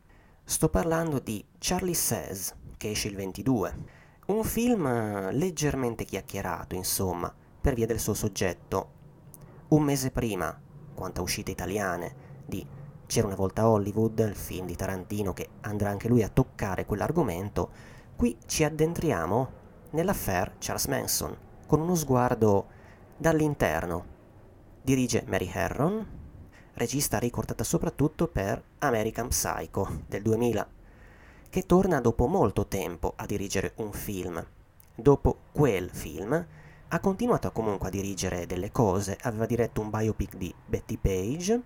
Sto 0.44 0.70
parlando 0.70 1.20
di 1.20 1.44
Charlie 1.58 1.94
Says, 1.94 2.54
che 2.78 2.92
esce 2.92 3.08
il 3.08 3.16
22. 3.16 4.00
Un 4.28 4.44
film 4.44 5.30
leggermente 5.32 6.04
chiacchierato, 6.04 6.76
insomma, 6.76 7.34
per 7.62 7.74
via 7.74 7.86
del 7.86 8.00
suo 8.00 8.14
soggetto. 8.14 8.90
Un 9.70 9.84
mese 9.84 10.12
prima, 10.12 10.60
quante 10.94 11.22
uscite 11.22 11.52
italiane, 11.52 12.16
di 12.46 12.66
C'era 13.08 13.28
una 13.28 13.36
volta 13.36 13.68
Hollywood, 13.68 14.20
il 14.20 14.36
film 14.36 14.68
di 14.68 14.76
Tarantino 14.76 15.34
che 15.34 15.50
andrà 15.62 15.90
anche 15.90 16.08
lui 16.08 16.24
a 16.24 16.30
toccare 16.30 16.86
quell'argomento, 16.86 17.70
qui 18.16 18.38
ci 18.46 18.64
addentriamo 18.64 19.52
nell'affair 19.92 20.54
Charles 20.60 20.86
Manson, 20.86 21.38
con 21.68 21.82
uno 21.82 21.96
sguardo 21.96 22.68
dall'interno. 23.22 24.06
Dirige 24.82 25.24
Mary 25.28 25.48
Harron, 25.54 26.04
regista 26.74 27.20
ricordata 27.20 27.64
soprattutto 27.64 28.28
per 28.28 28.60
American 28.80 29.28
Psycho 29.28 30.02
del 30.08 30.24
2000, 30.24 30.68
che 31.48 31.66
torna 31.68 32.02
dopo 32.02 32.26
molto 32.26 32.66
tempo 32.66 33.14
a 33.16 33.28
dirigere 33.28 33.74
un 33.76 33.92
film. 33.94 34.44
Dopo 34.96 35.38
quel 35.52 35.92
film 35.92 36.46
ha 36.88 37.00
continuato 37.00 37.52
comunque 37.52 37.90
a 37.90 37.92
dirigere 37.92 38.48
delle 38.48 38.72
cose, 38.72 39.16
aveva 39.22 39.46
diretto 39.46 39.82
un 39.82 39.92
biopic 39.92 40.36
di 40.36 40.52
Betty 40.66 40.98
Page, 40.98 41.62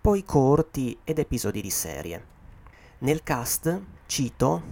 poi 0.00 0.24
corti 0.24 0.98
ed 1.04 1.18
episodi 1.18 1.60
di 1.60 1.70
serie. 1.70 2.24
Nel 3.00 3.22
cast 3.22 3.78
cito, 4.06 4.62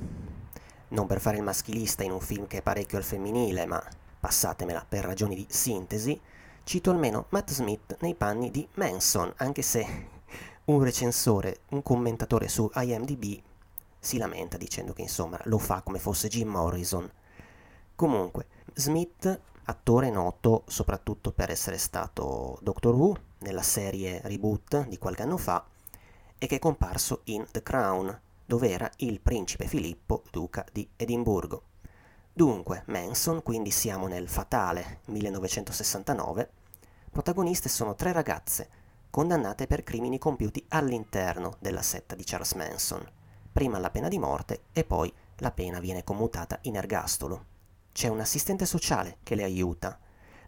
non 0.88 1.06
per 1.06 1.20
fare 1.20 1.36
il 1.36 1.42
maschilista 1.42 2.04
in 2.04 2.12
un 2.12 2.20
film 2.20 2.46
che 2.46 2.58
è 2.58 2.62
parecchio 2.62 2.96
al 2.96 3.04
femminile, 3.04 3.66
ma 3.66 3.86
passatemela 4.18 4.84
per 4.88 5.04
ragioni 5.04 5.34
di 5.34 5.46
sintesi, 5.48 6.20
cito 6.64 6.90
almeno 6.90 7.26
Matt 7.30 7.50
Smith 7.50 7.96
nei 8.00 8.14
panni 8.14 8.50
di 8.50 8.66
Manson, 8.74 9.32
anche 9.36 9.62
se 9.62 10.08
un 10.64 10.82
recensore, 10.82 11.60
un 11.70 11.82
commentatore 11.82 12.48
su 12.48 12.70
IMDb 12.74 13.40
si 14.06 14.18
lamenta 14.18 14.56
dicendo 14.56 14.92
che 14.92 15.02
insomma 15.02 15.36
lo 15.44 15.58
fa 15.58 15.82
come 15.82 15.98
fosse 15.98 16.28
Jim 16.28 16.48
Morrison. 16.48 17.10
Comunque, 17.96 18.46
Smith, 18.74 19.40
attore 19.64 20.10
noto 20.10 20.62
soprattutto 20.66 21.32
per 21.32 21.50
essere 21.50 21.76
stato 21.76 22.58
Doctor 22.62 22.94
Who 22.94 23.16
nella 23.38 23.62
serie 23.62 24.20
reboot 24.22 24.86
di 24.86 24.96
qualche 24.96 25.22
anno 25.22 25.36
fa 25.36 25.64
e 26.38 26.46
che 26.46 26.56
è 26.56 26.58
comparso 26.60 27.22
in 27.24 27.44
The 27.50 27.64
Crown, 27.64 28.20
dove 28.44 28.70
era 28.70 28.88
il 28.98 29.20
principe 29.20 29.66
Filippo, 29.66 30.22
duca 30.30 30.64
di 30.72 30.88
Edimburgo. 30.94 31.62
Dunque, 32.36 32.82
Manson, 32.88 33.42
quindi 33.42 33.70
siamo 33.70 34.08
nel 34.08 34.28
fatale 34.28 35.00
1969, 35.06 36.50
protagoniste 37.10 37.70
sono 37.70 37.94
tre 37.94 38.12
ragazze, 38.12 38.68
condannate 39.08 39.66
per 39.66 39.82
crimini 39.82 40.18
compiuti 40.18 40.62
all'interno 40.68 41.56
della 41.60 41.80
setta 41.80 42.14
di 42.14 42.24
Charles 42.24 42.52
Manson. 42.52 43.10
Prima 43.50 43.78
la 43.78 43.88
pena 43.88 44.08
di 44.08 44.18
morte 44.18 44.64
e 44.74 44.84
poi 44.84 45.10
la 45.36 45.50
pena 45.50 45.80
viene 45.80 46.04
commutata 46.04 46.58
in 46.64 46.76
ergastolo. 46.76 47.46
C'è 47.92 48.08
un 48.08 48.20
assistente 48.20 48.66
sociale 48.66 49.16
che 49.22 49.34
le 49.34 49.44
aiuta. 49.44 49.98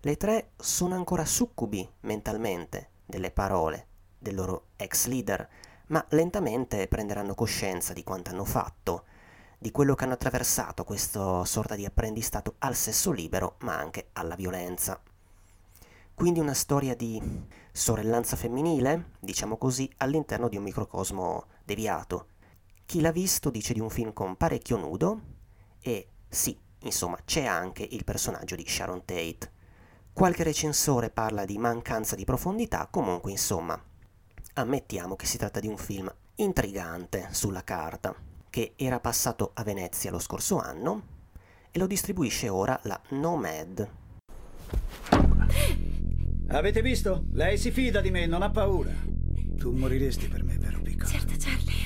Le 0.00 0.16
tre 0.18 0.50
sono 0.58 0.94
ancora 0.94 1.24
succubi 1.24 1.90
mentalmente 2.00 2.90
delle 3.06 3.30
parole 3.30 3.86
del 4.18 4.34
loro 4.34 4.66
ex 4.76 5.06
leader, 5.06 5.48
ma 5.86 6.04
lentamente 6.10 6.86
prenderanno 6.86 7.34
coscienza 7.34 7.94
di 7.94 8.04
quanto 8.04 8.28
hanno 8.28 8.44
fatto 8.44 9.04
di 9.58 9.72
quello 9.72 9.94
che 9.94 10.04
hanno 10.04 10.12
attraversato 10.12 10.84
questo 10.84 11.44
sorta 11.44 11.74
di 11.74 11.84
apprendistato 11.84 12.54
al 12.58 12.76
sesso 12.76 13.10
libero, 13.10 13.56
ma 13.60 13.76
anche 13.76 14.10
alla 14.12 14.36
violenza. 14.36 15.00
Quindi 16.14 16.38
una 16.38 16.54
storia 16.54 16.94
di 16.94 17.20
sorellanza 17.72 18.36
femminile, 18.36 19.10
diciamo 19.18 19.56
così, 19.56 19.90
all'interno 19.98 20.48
di 20.48 20.56
un 20.56 20.62
microcosmo 20.62 21.46
deviato. 21.64 22.28
Chi 22.86 23.00
l'ha 23.00 23.12
visto 23.12 23.50
dice 23.50 23.72
di 23.72 23.80
un 23.80 23.90
film 23.90 24.12
con 24.12 24.36
parecchio 24.36 24.76
nudo 24.76 25.20
e 25.80 26.08
sì, 26.28 26.58
insomma, 26.80 27.18
c'è 27.24 27.44
anche 27.44 27.86
il 27.88 28.04
personaggio 28.04 28.56
di 28.56 28.66
Sharon 28.66 29.04
Tate. 29.04 29.52
Qualche 30.12 30.42
recensore 30.42 31.10
parla 31.10 31.44
di 31.44 31.58
mancanza 31.58 32.16
di 32.16 32.24
profondità, 32.24 32.88
comunque 32.90 33.30
insomma, 33.30 33.80
ammettiamo 34.54 35.14
che 35.14 35.26
si 35.26 35.38
tratta 35.38 35.60
di 35.60 35.68
un 35.68 35.76
film 35.76 36.12
intrigante 36.36 37.28
sulla 37.30 37.62
carta, 37.62 38.14
che 38.50 38.72
era 38.76 39.00
passato 39.00 39.52
a 39.54 39.62
Venezia 39.62 40.10
lo 40.10 40.18
scorso 40.18 40.58
anno 40.58 41.02
e 41.70 41.78
lo 41.78 41.86
distribuisce 41.86 42.48
ora 42.48 42.78
la 42.84 43.00
Nomad. 43.10 43.88
Avete 46.48 46.80
visto? 46.80 47.24
Lei 47.32 47.58
si 47.58 47.70
fida 47.70 48.00
di 48.00 48.10
me, 48.10 48.26
non 48.26 48.42
ha 48.42 48.50
paura. 48.50 48.92
Tu 49.56 49.72
moriresti 49.72 50.28
per 50.28 50.44
me, 50.44 50.56
vero 50.56 50.80
piccolo? 50.80 51.10
Certo, 51.10 51.34
Charlie. 51.36 51.76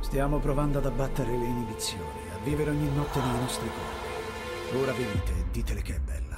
Stiamo 0.00 0.38
provando 0.38 0.78
ad 0.78 0.86
abbattere 0.86 1.30
le 1.30 1.44
inibizioni, 1.44 2.30
a 2.34 2.38
vivere 2.44 2.70
ogni 2.70 2.90
notte 2.94 3.18
nei 3.20 3.40
nostri 3.40 3.66
corpi. 3.68 4.76
Ora 4.76 4.92
venite 4.92 5.32
e 5.32 5.44
ditele 5.50 5.82
che 5.82 5.96
è 5.96 5.98
bella. 5.98 6.31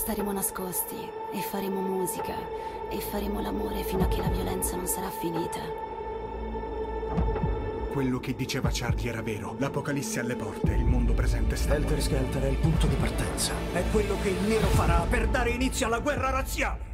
Staremo 0.00 0.32
nascosti 0.32 0.96
e 1.30 1.42
faremo 1.42 1.82
musica 1.82 2.34
e 2.88 3.00
faremo 3.00 3.42
l'amore 3.42 3.84
fino 3.84 4.04
a 4.04 4.08
che 4.08 4.22
la 4.22 4.28
violenza 4.28 4.74
non 4.74 4.86
sarà 4.86 5.10
finita. 5.10 5.60
quello 7.92 8.18
che 8.18 8.34
diceva 8.34 8.70
Charlie 8.72 9.10
era 9.10 9.20
vero. 9.20 9.56
L'apocalisse 9.58 10.20
alle 10.20 10.36
porte, 10.36 10.72
il 10.72 10.86
mondo 10.86 11.12
presente 11.12 11.54
sta. 11.54 11.74
Helter 11.74 12.00
Skelter 12.00 12.42
è 12.42 12.46
il 12.46 12.56
punto 12.56 12.86
di 12.86 12.94
partenza. 12.94 13.52
È 13.74 13.82
quello 13.92 14.16
che 14.22 14.30
il 14.30 14.40
nero 14.48 14.68
farà 14.68 15.04
per 15.08 15.28
dare 15.28 15.50
inizio 15.50 15.84
alla 15.84 15.98
guerra 15.98 16.30
razziale. 16.30 16.88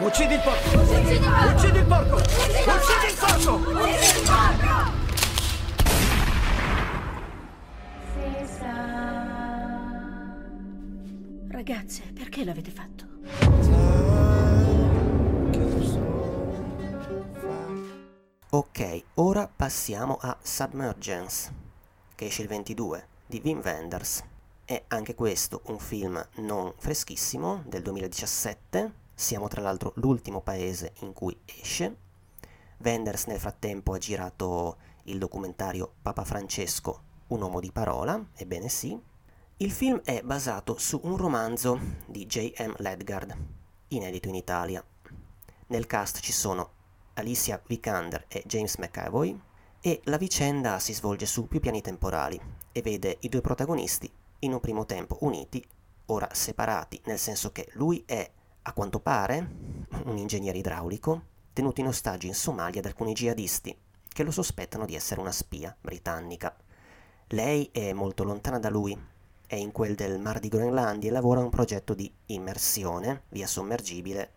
Uccidi 0.00 0.34
il 0.34 0.40
porco! 0.40 0.80
Uccidi 0.80 1.12
il 1.12 1.20
porco! 1.20 1.54
Uccidi 1.54 1.78
il 1.78 1.84
porco! 1.84 2.16
Uccidi 2.16 3.06
il 3.06 4.24
porco! 4.26 4.97
Ragazze, 11.68 12.12
perché 12.14 12.46
l'avete 12.46 12.70
fatto? 12.70 13.06
Ok, 18.48 19.02
ora 19.16 19.46
passiamo 19.54 20.16
a 20.18 20.34
Submergence, 20.40 21.52
che 22.14 22.24
esce 22.24 22.40
il 22.40 22.48
22, 22.48 23.06
di 23.26 23.42
Wim 23.44 23.60
Wenders. 23.62 24.24
È 24.64 24.82
anche 24.88 25.14
questo 25.14 25.60
un 25.66 25.78
film 25.78 26.26
non 26.36 26.72
freschissimo, 26.74 27.62
del 27.66 27.82
2017. 27.82 28.92
Siamo 29.14 29.48
tra 29.48 29.60
l'altro 29.60 29.92
l'ultimo 29.96 30.40
paese 30.40 30.94
in 31.00 31.12
cui 31.12 31.38
esce. 31.44 31.94
Wenders 32.78 33.26
nel 33.26 33.40
frattempo 33.40 33.92
ha 33.92 33.98
girato 33.98 34.78
il 35.02 35.18
documentario 35.18 35.92
Papa 36.00 36.24
Francesco, 36.24 37.02
un 37.26 37.42
uomo 37.42 37.60
di 37.60 37.70
parola, 37.70 38.18
ebbene 38.36 38.70
sì. 38.70 38.98
Il 39.60 39.72
film 39.72 40.00
è 40.04 40.22
basato 40.22 40.78
su 40.78 41.00
un 41.02 41.16
romanzo 41.16 41.80
di 42.06 42.26
J.M. 42.26 42.74
Ledgard, 42.76 43.36
inedito 43.88 44.28
in 44.28 44.36
Italia. 44.36 44.84
Nel 45.66 45.84
cast 45.86 46.20
ci 46.20 46.30
sono 46.30 46.70
Alicia 47.14 47.60
Vikander 47.66 48.26
e 48.28 48.44
James 48.46 48.76
McAvoy 48.76 49.36
e 49.80 50.00
la 50.04 50.16
vicenda 50.16 50.78
si 50.78 50.94
svolge 50.94 51.26
su 51.26 51.48
più 51.48 51.58
piani 51.58 51.80
temporali 51.80 52.40
e 52.70 52.82
vede 52.82 53.16
i 53.22 53.28
due 53.28 53.40
protagonisti 53.40 54.08
in 54.40 54.52
un 54.52 54.60
primo 54.60 54.86
tempo 54.86 55.18
uniti, 55.22 55.66
ora 56.06 56.28
separati, 56.30 57.00
nel 57.06 57.18
senso 57.18 57.50
che 57.50 57.68
lui 57.72 58.04
è, 58.06 58.30
a 58.62 58.72
quanto 58.72 59.00
pare, 59.00 59.38
un 60.04 60.18
ingegnere 60.18 60.58
idraulico 60.58 61.22
tenuto 61.52 61.80
in 61.80 61.88
ostaggio 61.88 62.28
in 62.28 62.34
Somalia 62.34 62.80
da 62.80 62.86
alcuni 62.86 63.12
jihadisti 63.12 63.76
che 64.06 64.22
lo 64.22 64.30
sospettano 64.30 64.86
di 64.86 64.94
essere 64.94 65.20
una 65.20 65.32
spia 65.32 65.76
britannica. 65.80 66.56
Lei 67.30 67.70
è 67.72 67.92
molto 67.92 68.22
lontana 68.22 68.60
da 68.60 68.70
lui, 68.70 69.16
è 69.48 69.54
in 69.54 69.72
quel 69.72 69.94
del 69.94 70.20
Mar 70.20 70.40
di 70.40 70.48
Groenlandia 70.48 71.08
e 71.08 71.12
lavora 71.12 71.40
a 71.40 71.44
un 71.44 71.48
progetto 71.48 71.94
di 71.94 72.12
immersione 72.26 73.22
via 73.30 73.46
sommergibile 73.46 74.30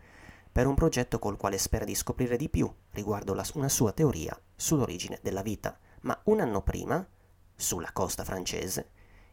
per 0.49 0.67
un 0.67 0.73
progetto 0.73 1.19
col 1.19 1.35
quale 1.35 1.57
spera 1.57 1.83
di 1.83 1.93
scoprire 1.95 2.37
di 2.37 2.47
più 2.47 2.73
riguardo 2.91 3.33
la, 3.33 3.45
una 3.55 3.67
sua 3.67 3.91
teoria 3.91 4.39
sull'origine 4.55 5.19
della 5.21 5.41
vita. 5.41 5.77
Ma 6.03 6.17
un 6.25 6.39
anno 6.39 6.61
prima, 6.61 7.05
sulla 7.53 7.91
costa 7.91 8.23
francese, 8.23 8.91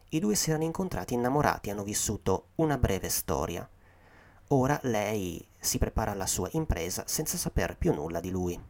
i 0.09 0.19
due 0.19 0.35
si 0.35 0.49
erano 0.49 0.65
incontrati 0.65 1.13
innamorati 1.13 1.69
e 1.69 1.71
hanno 1.71 1.83
vissuto 1.83 2.49
una 2.55 2.77
breve 2.77 3.07
storia. 3.07 3.67
Ora 4.49 4.77
lei 4.83 5.47
si 5.57 5.77
prepara 5.77 6.11
alla 6.11 6.27
sua 6.27 6.49
impresa 6.51 7.03
senza 7.07 7.37
saper 7.37 7.77
più 7.77 7.93
nulla 7.93 8.19
di 8.19 8.31
lui. 8.31 8.61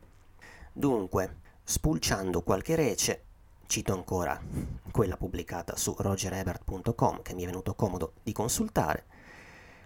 Dunque, 0.71 1.37
spulciando 1.63 2.43
qualche 2.43 2.75
rece, 2.75 3.28
cito 3.69 3.93
ancora 3.93 4.41
quella 4.91 5.15
pubblicata 5.15 5.75
su 5.75 5.93
rogerebert.com 5.95 7.21
che 7.21 7.35
mi 7.35 7.43
è 7.43 7.45
venuto 7.45 7.75
comodo 7.75 8.13
di 8.23 8.31
consultare, 8.31 9.05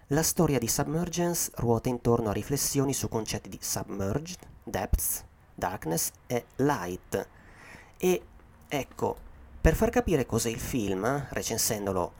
la 0.06 0.22
storia 0.22 0.58
di 0.58 0.66
Submergence 0.66 1.50
ruota 1.56 1.90
intorno 1.90 2.30
a 2.30 2.32
riflessioni 2.32 2.94
su 2.94 3.08
concetti 3.08 3.50
di 3.50 3.58
submerged, 3.60 4.38
depths, 4.62 5.22
darkness 5.54 6.12
e 6.26 6.46
light. 6.56 7.28
E 7.98 8.22
ecco, 8.66 9.16
per 9.60 9.74
far 9.74 9.90
capire 9.90 10.24
cos'è 10.24 10.48
il 10.48 10.60
film, 10.60 11.26
recensendolo 11.28 12.12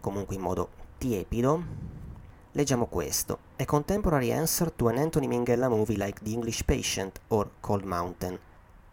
comunque 0.00 0.36
in 0.36 0.40
modo 0.40 0.70
tiepido, 0.98 1.64
leggiamo 2.52 2.86
questo. 2.86 3.38
A 3.56 3.64
contemporary 3.64 4.30
answer 4.30 4.70
to 4.70 4.86
an 4.86 4.98
Anthony 4.98 5.26
Minghella 5.26 5.68
movie 5.68 5.96
like 5.96 6.22
The 6.22 6.30
English 6.30 6.62
Patient 6.62 7.20
or 7.28 7.50
Cold 7.58 7.82
Mountain, 7.82 8.38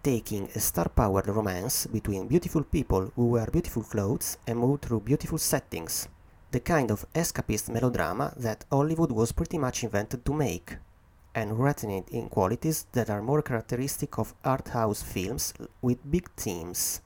taking 0.06 0.48
a 0.54 0.60
star-powered 0.60 1.28
romance 1.28 1.88
between 1.88 2.28
beautiful 2.28 2.64
people 2.64 3.12
who 3.16 3.26
wear 3.34 3.50
beautiful 3.52 3.82
clothes 3.82 4.38
and 4.46 4.60
move 4.60 4.80
through 4.80 5.02
beautiful 5.02 5.40
settings 5.40 6.08
the 6.56 6.62
kind 6.62 6.90
of 6.90 7.06
escapist 7.14 7.70
melodrama 7.70 8.32
that 8.38 8.64
Hollywood 8.70 9.12
was 9.12 9.34
pretty 9.34 9.58
much 9.58 9.84
invented 9.84 10.24
to 10.24 10.34
make, 10.34 10.78
and 11.34 11.60
rooted 11.60 12.06
in 12.12 12.30
qualities 12.30 12.86
that 12.94 13.10
are 13.10 13.22
more 13.22 13.42
characteristic 13.42 14.18
of 14.18 14.34
art 14.42 14.70
house 14.70 15.04
films 15.04 15.54
with 15.82 16.00
big 16.10 16.30
themes. 16.36 17.02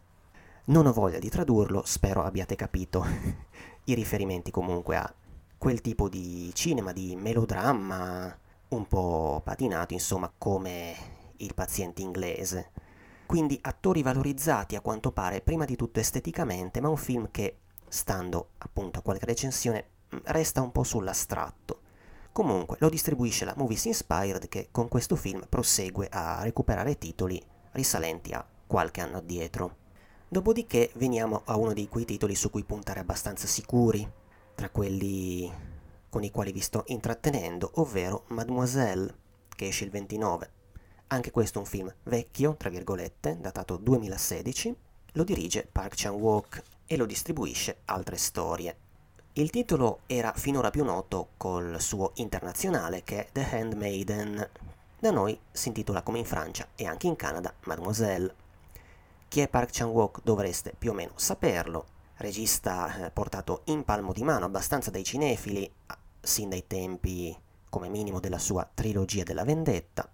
Non 0.66 0.86
ho 0.86 0.94
voglia 0.94 1.18
di 1.18 1.30
tradurlo, 1.30 1.82
spero 1.84 2.22
abbiate 2.22 2.56
capito 2.56 3.04
i 3.86 3.96
riferimenti 3.96 4.52
comunque 4.52 4.98
a 4.98 5.14
quel 5.58 5.82
tipo 5.82 6.10
di 6.10 6.52
cinema, 6.54 6.94
di 6.94 7.16
melodramma 7.16 8.38
un 8.70 8.88
po' 8.88 9.42
patinato, 9.44 9.94
insomma, 9.94 10.32
come 10.38 10.96
il 11.38 11.56
paziente 11.56 12.04
inglese. 12.04 12.70
Quindi 13.30 13.60
attori 13.62 14.02
valorizzati 14.02 14.76
a 14.76 14.82
quanto 14.82 15.12
pare 15.12 15.42
prima 15.42 15.64
di 15.64 15.76
tutto 15.76 16.00
esteticamente, 16.00 16.82
ma 16.82 16.90
un 16.90 16.98
film 16.98 17.30
che 17.30 17.60
stando 17.88 18.54
appunto 18.58 18.98
a 18.98 19.02
qualche 19.04 19.28
recensione, 19.28 19.86
mm, 20.16 20.18
resta 20.24 20.64
un 20.64 20.72
po' 20.72 20.82
sull'astratto. 20.82 21.82
Comunque 22.32 22.78
lo 22.80 22.90
distribuisce 22.90 23.46
la 23.46 23.54
Movies 23.56 23.86
Inspired 23.86 24.48
che 24.48 24.70
con 24.72 24.88
questo 24.88 25.16
film 25.16 25.46
prosegue 25.48 26.10
a 26.10 26.42
recuperare 26.42 26.98
titoli 26.98 27.40
risalenti 27.74 28.32
a 28.32 28.44
qualche 28.66 29.02
anno 29.02 29.18
addietro. 29.18 29.76
Dopodiché 30.28 30.90
veniamo 30.96 31.44
a 31.46 31.56
uno 31.56 31.74
di 31.74 31.88
quei 31.88 32.06
titoli 32.06 32.34
su 32.34 32.50
cui 32.50 32.64
puntare 32.64 33.00
abbastanza 33.00 33.46
sicuri, 33.46 34.12
tra 34.56 34.72
quelli 34.72 35.54
con 36.10 36.24
i 36.24 36.32
quali 36.32 36.52
vi 36.52 36.62
sto 36.62 36.82
intrattenendo, 36.88 37.74
ovvero 37.76 38.24
Mademoiselle, 38.30 39.14
che 39.56 39.68
esce 39.68 39.84
il 39.84 39.92
29. 39.92 40.58
Anche 41.12 41.32
questo 41.32 41.58
è 41.58 41.62
un 41.62 41.68
film 41.68 41.92
vecchio, 42.04 42.56
tra 42.56 42.70
virgolette, 42.70 43.40
datato 43.40 43.78
2016, 43.78 44.76
lo 45.14 45.24
dirige 45.24 45.68
Park 45.72 45.94
Chan-wook 45.96 46.62
e 46.86 46.98
lo 46.98 47.08
distribuisce 47.08 47.80
Altre 47.86 48.16
Storie. 48.16 48.76
Il 49.34 49.50
titolo 49.50 50.02
era 50.06 50.34
finora 50.34 50.70
più 50.70 50.84
noto 50.84 51.30
col 51.38 51.82
suo 51.82 52.12
internazionale 52.16 53.04
che 53.04 53.26
è 53.26 53.30
The 53.32 53.58
Handmaiden. 53.58 54.50
Da 55.00 55.10
noi 55.10 55.40
si 55.52 55.70
intitola 55.70 56.04
come 56.04 56.20
in 56.20 56.26
Francia 56.26 56.68
e 56.76 56.86
anche 56.86 57.08
in 57.08 57.16
Canada 57.16 57.52
Mademoiselle. 57.64 58.36
Chi 59.30 59.40
è 59.40 59.48
Park 59.48 59.70
Chan-wook 59.72 60.22
dovreste 60.22 60.76
più 60.78 60.92
o 60.92 60.94
meno 60.94 61.14
saperlo. 61.16 61.86
Regista 62.18 63.08
eh, 63.08 63.10
portato 63.10 63.62
in 63.66 63.84
palmo 63.84 64.14
di 64.14 64.22
mano 64.24 64.46
abbastanza 64.46 64.92
dai 64.92 65.04
cinefili, 65.04 65.72
sin 66.22 66.50
dai 66.50 66.68
tempi 66.68 67.36
come 67.68 67.90
minimo 67.90 68.20
della 68.20 68.38
sua 68.38 68.70
trilogia 68.72 69.24
della 69.24 69.44
vendetta, 69.44 70.08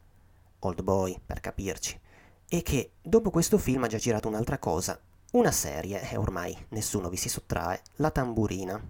Old 0.66 0.82
Boy 0.82 1.20
per 1.24 1.40
capirci, 1.40 2.00
e 2.48 2.62
che 2.64 2.94
dopo 3.02 3.30
questo 3.30 3.58
film 3.58 3.84
ha 3.84 3.88
già 3.88 3.98
girato 3.98 4.28
un'altra 4.28 4.58
cosa, 4.58 5.00
una 5.34 5.52
serie, 5.52 6.10
e 6.10 6.18
ormai 6.18 6.58
nessuno 6.70 7.10
vi 7.10 7.18
si 7.18 7.30
sottrae, 7.30 7.82
La 7.98 8.10
tamburina. 8.10 8.82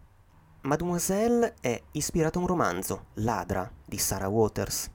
Mademoiselle 0.62 1.56
è 1.60 1.82
ispirato 1.92 2.38
a 2.40 2.42
un 2.42 2.48
romanzo, 2.48 3.08
Ladra, 3.16 3.70
di 3.86 3.98
Sarah 3.98 4.30
Waters, 4.30 4.90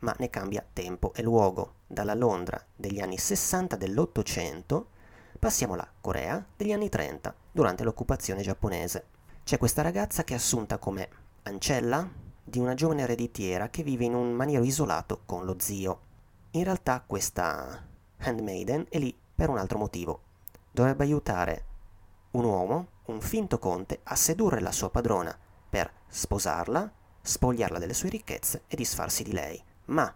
ma 0.00 0.14
ne 0.18 0.28
cambia 0.28 0.64
tempo 0.72 1.12
e 1.14 1.22
luogo. 1.22 1.76
Dalla 1.86 2.14
Londra 2.14 2.62
degli 2.76 3.00
anni 3.00 3.16
60 3.16 3.76
dell'Ottocento 3.76 4.90
passiamo 5.38 5.72
alla 5.72 5.90
Corea 6.00 6.44
degli 6.56 6.72
anni 6.72 6.90
30, 6.90 7.34
durante 7.52 7.84
l'occupazione 7.84 8.42
giapponese. 8.42 9.06
C'è 9.44 9.56
questa 9.56 9.82
ragazza 9.82 10.24
che 10.24 10.34
è 10.34 10.36
assunta 10.36 10.78
come 10.78 11.08
ancella 11.44 12.06
di 12.44 12.58
una 12.58 12.74
giovane 12.74 13.02
ereditiera 13.02 13.70
che 13.70 13.82
vive 13.82 14.04
in 14.04 14.14
un 14.14 14.32
maniero 14.32 14.64
isolato 14.64 15.22
con 15.24 15.44
lo 15.44 15.56
zio. 15.58 16.06
In 16.52 16.64
realtà 16.64 17.04
questa 17.06 17.86
handmaiden 18.16 18.86
è 18.88 18.98
lì 18.98 19.14
per 19.34 19.50
un 19.50 19.58
altro 19.58 19.76
motivo, 19.76 20.22
dovrebbe 20.70 21.04
aiutare 21.04 21.64
un 22.30 22.44
uomo, 22.44 22.88
un 23.06 23.20
finto 23.20 23.58
conte, 23.58 24.00
a 24.02 24.16
sedurre 24.16 24.60
la 24.60 24.72
sua 24.72 24.88
padrona 24.88 25.36
per 25.68 25.92
sposarla, 26.08 26.90
spogliarla 27.20 27.78
delle 27.78 27.92
sue 27.92 28.08
ricchezze 28.08 28.62
e 28.66 28.76
disfarsi 28.76 29.22
di 29.24 29.32
lei. 29.32 29.62
Ma 29.86 30.12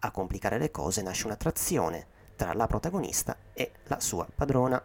a 0.00 0.10
complicare 0.10 0.58
le 0.58 0.72
cose 0.72 1.02
nasce 1.02 1.26
un'attrazione 1.26 2.06
tra 2.34 2.52
la 2.52 2.66
protagonista 2.66 3.36
e 3.52 3.70
la 3.84 4.00
sua 4.00 4.26
padrona. 4.34 4.84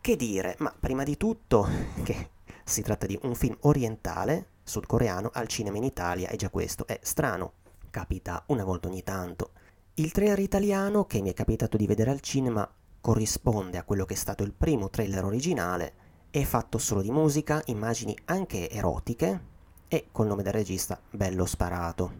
Che 0.00 0.14
dire, 0.14 0.54
ma 0.60 0.72
prima 0.78 1.02
di 1.02 1.16
tutto 1.16 1.66
che 2.04 2.30
si 2.62 2.82
tratta 2.82 3.06
di 3.06 3.18
un 3.22 3.34
film 3.34 3.56
orientale, 3.62 4.50
sudcoreano, 4.62 5.30
al 5.32 5.48
cinema 5.48 5.76
in 5.76 5.84
Italia 5.84 6.28
e 6.28 6.36
già 6.36 6.50
questo 6.50 6.86
è 6.86 7.00
strano. 7.02 7.54
Capita 7.90 8.44
una 8.46 8.62
volta 8.62 8.86
ogni 8.86 9.02
tanto. 9.02 9.50
Il 9.98 10.12
trailer 10.12 10.40
italiano 10.40 11.06
che 11.06 11.22
mi 11.22 11.30
è 11.30 11.32
capitato 11.32 11.78
di 11.78 11.86
vedere 11.86 12.10
al 12.10 12.20
cinema 12.20 12.70
corrisponde 13.00 13.78
a 13.78 13.82
quello 13.82 14.04
che 14.04 14.12
è 14.12 14.16
stato 14.18 14.42
il 14.42 14.52
primo 14.52 14.90
trailer 14.90 15.24
originale, 15.24 15.94
è 16.28 16.42
fatto 16.42 16.76
solo 16.76 17.00
di 17.00 17.10
musica, 17.10 17.62
immagini 17.64 18.14
anche 18.26 18.68
erotiche, 18.68 19.40
e 19.88 20.08
col 20.12 20.26
nome 20.26 20.42
del 20.42 20.52
regista 20.52 21.00
bello 21.10 21.46
sparato. 21.46 22.12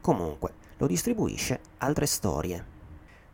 Comunque, 0.00 0.54
lo 0.78 0.88
distribuisce 0.88 1.60
altre 1.78 2.06
storie. 2.06 2.64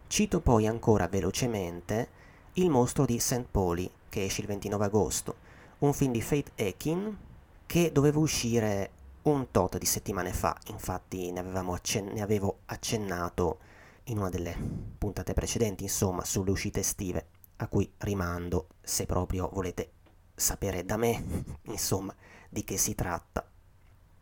Cito 0.08 0.40
poi 0.40 0.66
ancora 0.66 1.08
velocemente 1.08 2.08
Il 2.54 2.68
mostro 2.68 3.06
di 3.06 3.18
St. 3.18 3.46
Pauli, 3.50 3.90
che 4.10 4.26
esce 4.26 4.42
il 4.42 4.46
29 4.46 4.84
agosto, 4.84 5.36
un 5.78 5.94
film 5.94 6.12
di 6.12 6.20
Faith 6.20 6.52
Ekin 6.54 7.16
che 7.64 7.92
doveva 7.92 8.18
uscire 8.18 8.90
un 9.22 9.50
tot 9.50 9.78
di 9.78 9.86
settimane 9.86 10.34
fa, 10.34 10.54
infatti 10.66 11.32
ne, 11.32 11.40
accen- 11.40 12.12
ne 12.12 12.20
avevo 12.20 12.58
accennato 12.66 13.68
in 14.10 14.18
una 14.18 14.28
delle 14.28 14.56
puntate 14.98 15.32
precedenti, 15.32 15.84
insomma, 15.84 16.24
sulle 16.24 16.50
uscite 16.50 16.80
estive, 16.80 17.26
a 17.56 17.68
cui 17.68 17.90
rimando 17.98 18.68
se 18.80 19.06
proprio 19.06 19.48
volete 19.52 19.92
sapere 20.34 20.84
da 20.84 20.96
me, 20.96 21.44
insomma, 21.66 22.14
di 22.48 22.64
che 22.64 22.76
si 22.76 22.94
tratta. 22.94 23.46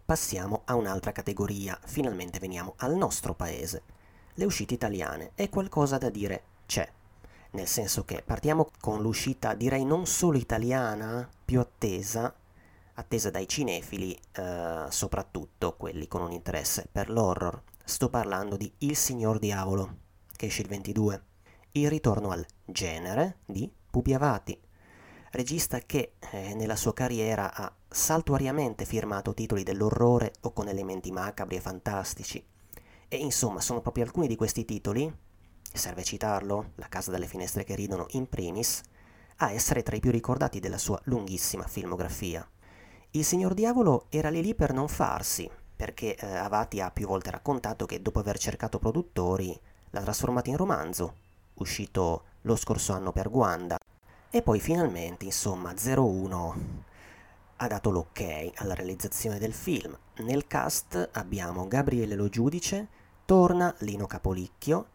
Passiamo 0.04 0.62
a 0.64 0.74
un'altra 0.74 1.12
categoria, 1.12 1.78
finalmente 1.84 2.38
veniamo 2.38 2.74
al 2.78 2.96
nostro 2.96 3.34
paese. 3.34 3.82
Le 4.34 4.44
uscite 4.44 4.74
italiane 4.74 5.32
e 5.34 5.48
qualcosa 5.48 5.98
da 5.98 6.10
dire 6.10 6.42
c'è, 6.66 6.88
nel 7.50 7.66
senso 7.66 8.04
che 8.04 8.22
partiamo 8.24 8.70
con 8.80 9.00
l'uscita 9.00 9.54
direi 9.54 9.84
non 9.84 10.06
solo 10.06 10.36
italiana, 10.36 11.28
più 11.44 11.60
attesa, 11.60 12.34
attesa 12.94 13.30
dai 13.30 13.48
cinefili, 13.48 14.18
eh, 14.32 14.86
soprattutto 14.90 15.76
quelli 15.76 16.08
con 16.08 16.22
un 16.22 16.32
interesse 16.32 16.86
per 16.90 17.10
l'horror. 17.10 17.62
Sto 17.88 18.10
parlando 18.10 18.58
di 18.58 18.70
Il 18.80 18.94
Signor 18.94 19.38
Diavolo, 19.38 19.96
che 20.36 20.44
esce 20.44 20.60
il 20.60 20.68
22, 20.68 21.22
il 21.72 21.88
ritorno 21.88 22.28
al 22.28 22.46
genere 22.66 23.38
di 23.46 23.72
Pupi 23.90 24.12
Avati, 24.12 24.60
regista 25.30 25.78
che 25.78 26.12
eh, 26.32 26.52
nella 26.54 26.76
sua 26.76 26.92
carriera 26.92 27.50
ha 27.54 27.74
saltuariamente 27.88 28.84
firmato 28.84 29.32
titoli 29.32 29.62
dell'orrore 29.62 30.34
o 30.42 30.52
con 30.52 30.68
elementi 30.68 31.10
macabri 31.10 31.56
e 31.56 31.60
fantastici. 31.62 32.44
E 33.08 33.16
insomma, 33.16 33.62
sono 33.62 33.80
proprio 33.80 34.04
alcuni 34.04 34.26
di 34.26 34.36
questi 34.36 34.66
titoli, 34.66 35.10
serve 35.72 36.04
citarlo, 36.04 36.72
La 36.74 36.88
casa 36.88 37.10
dalle 37.10 37.26
finestre 37.26 37.64
che 37.64 37.74
ridono 37.74 38.04
in 38.10 38.28
primis, 38.28 38.82
a 39.36 39.50
essere 39.50 39.82
tra 39.82 39.96
i 39.96 40.00
più 40.00 40.10
ricordati 40.10 40.60
della 40.60 40.76
sua 40.76 41.00
lunghissima 41.04 41.66
filmografia. 41.66 42.46
Il 43.12 43.24
signor 43.24 43.54
Diavolo 43.54 44.08
era 44.10 44.28
lì 44.28 44.42
lì 44.42 44.54
per 44.54 44.74
non 44.74 44.88
farsi, 44.88 45.50
perché 45.78 46.16
eh, 46.16 46.26
Avati 46.26 46.80
ha 46.80 46.90
più 46.90 47.06
volte 47.06 47.30
raccontato 47.30 47.86
che 47.86 48.02
dopo 48.02 48.18
aver 48.18 48.36
cercato 48.36 48.80
produttori 48.80 49.56
l'ha 49.90 50.00
trasformato 50.00 50.50
in 50.50 50.56
romanzo, 50.56 51.14
uscito 51.54 52.24
lo 52.42 52.56
scorso 52.56 52.94
anno 52.94 53.12
per 53.12 53.30
Guanda, 53.30 53.78
e 54.28 54.42
poi 54.42 54.58
finalmente, 54.58 55.24
insomma, 55.24 55.72
01 55.72 56.56
ha 57.58 57.66
dato 57.68 57.90
l'ok 57.90 58.50
alla 58.56 58.74
realizzazione 58.74 59.38
del 59.38 59.54
film. 59.54 59.96
Nel 60.16 60.48
cast 60.48 61.10
abbiamo 61.12 61.68
Gabriele 61.68 62.16
Lo 62.16 62.28
Giudice, 62.28 62.88
torna 63.24 63.72
Lino 63.78 64.06
Capolicchio, 64.06 64.88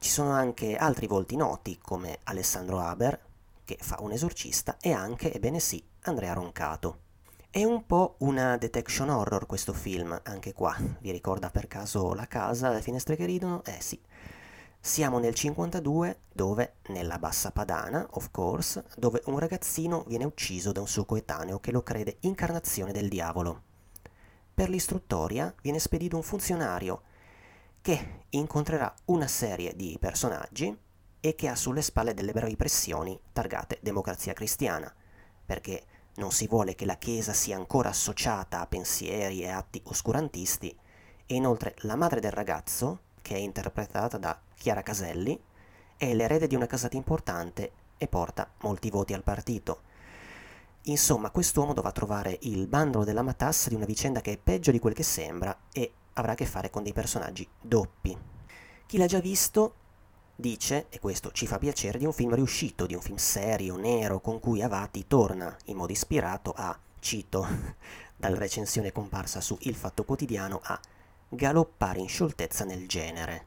ci 0.00 0.10
sono 0.10 0.32
anche 0.32 0.74
altri 0.74 1.06
volti 1.06 1.36
noti 1.36 1.78
come 1.80 2.18
Alessandro 2.24 2.80
Haber, 2.80 3.20
che 3.64 3.78
fa 3.80 3.98
un 4.00 4.10
esorcista, 4.10 4.78
e 4.80 4.90
anche, 4.90 5.32
ebbene 5.32 5.60
sì, 5.60 5.80
Andrea 6.02 6.32
Roncato. 6.32 7.06
È 7.50 7.64
un 7.64 7.86
po' 7.86 8.16
una 8.18 8.58
detection 8.58 9.08
horror 9.08 9.46
questo 9.46 9.72
film, 9.72 10.20
anche 10.24 10.52
qua. 10.52 10.76
Vi 11.00 11.10
ricorda 11.10 11.48
per 11.48 11.66
caso 11.66 12.12
La 12.12 12.26
casa, 12.26 12.68
le 12.68 12.82
finestre 12.82 13.16
che 13.16 13.24
ridono? 13.24 13.64
Eh 13.64 13.80
sì. 13.80 13.98
Siamo 14.78 15.18
nel 15.18 15.34
52 15.34 16.20
dove, 16.30 16.74
nella 16.88 17.18
bassa 17.18 17.50
padana, 17.50 18.06
of 18.10 18.28
course, 18.30 18.84
dove 18.98 19.22
un 19.24 19.38
ragazzino 19.38 20.04
viene 20.06 20.26
ucciso 20.26 20.72
da 20.72 20.80
un 20.80 20.86
suo 20.86 21.06
coetaneo 21.06 21.58
che 21.58 21.72
lo 21.72 21.82
crede 21.82 22.18
incarnazione 22.20 22.92
del 22.92 23.08
diavolo. 23.08 23.62
Per 24.52 24.68
l'istruttoria 24.68 25.52
viene 25.62 25.78
spedito 25.78 26.16
un 26.16 26.22
funzionario 26.22 27.02
che 27.80 28.24
incontrerà 28.28 28.94
una 29.06 29.26
serie 29.26 29.74
di 29.74 29.96
personaggi 29.98 30.78
e 31.18 31.34
che 31.34 31.48
ha 31.48 31.56
sulle 31.56 31.82
spalle 31.82 32.12
delle 32.12 32.32
brevi 32.32 32.56
pressioni 32.56 33.18
targate 33.32 33.78
democrazia 33.80 34.34
cristiana, 34.34 34.94
perché 35.46 35.84
non 36.18 36.32
si 36.32 36.46
vuole 36.46 36.74
che 36.74 36.84
la 36.84 36.96
Chiesa 36.96 37.32
sia 37.32 37.56
ancora 37.56 37.90
associata 37.90 38.60
a 38.60 38.66
pensieri 38.66 39.42
e 39.42 39.48
atti 39.50 39.80
oscurantisti 39.84 40.76
e 41.26 41.34
inoltre 41.34 41.74
la 41.80 41.94
madre 41.94 42.20
del 42.20 42.32
ragazzo, 42.32 43.00
che 43.22 43.36
è 43.36 43.38
interpretata 43.38 44.18
da 44.18 44.38
Chiara 44.54 44.82
Caselli, 44.82 45.40
è 45.96 46.12
l'erede 46.14 46.46
di 46.46 46.54
una 46.54 46.66
casata 46.66 46.96
importante 46.96 47.70
e 47.96 48.08
porta 48.08 48.50
molti 48.62 48.90
voti 48.90 49.14
al 49.14 49.22
partito. 49.22 49.82
Insomma, 50.82 51.30
quest'uomo 51.30 51.72
dovrà 51.72 51.92
trovare 51.92 52.38
il 52.42 52.66
bandolo 52.66 53.04
della 53.04 53.22
matassa 53.22 53.68
di 53.68 53.74
una 53.74 53.84
vicenda 53.84 54.20
che 54.20 54.32
è 54.32 54.38
peggio 54.38 54.70
di 54.70 54.78
quel 54.78 54.94
che 54.94 55.02
sembra 55.02 55.56
e 55.72 55.92
avrà 56.14 56.32
a 56.32 56.34
che 56.34 56.46
fare 56.46 56.70
con 56.70 56.82
dei 56.82 56.92
personaggi 56.92 57.46
doppi. 57.60 58.16
Chi 58.86 58.96
l'ha 58.96 59.06
già 59.06 59.20
visto 59.20 59.74
dice, 60.40 60.86
e 60.88 61.00
questo 61.00 61.32
ci 61.32 61.48
fa 61.48 61.58
piacere, 61.58 61.98
di 61.98 62.04
un 62.04 62.12
film 62.12 62.32
riuscito, 62.32 62.86
di 62.86 62.94
un 62.94 63.00
film 63.00 63.16
serio, 63.16 63.76
nero, 63.76 64.20
con 64.20 64.38
cui 64.38 64.62
Avati 64.62 65.08
torna 65.08 65.54
in 65.64 65.76
modo 65.76 65.90
ispirato 65.90 66.52
a, 66.56 66.78
cito, 67.00 67.44
dalla 68.16 68.38
recensione 68.38 68.92
comparsa 68.92 69.40
su 69.40 69.58
Il 69.62 69.74
Fatto 69.74 70.04
Quotidiano, 70.04 70.60
a 70.62 70.80
galoppare 71.28 71.98
in 71.98 72.08
scioltezza 72.08 72.64
nel 72.64 72.86
genere, 72.86 73.46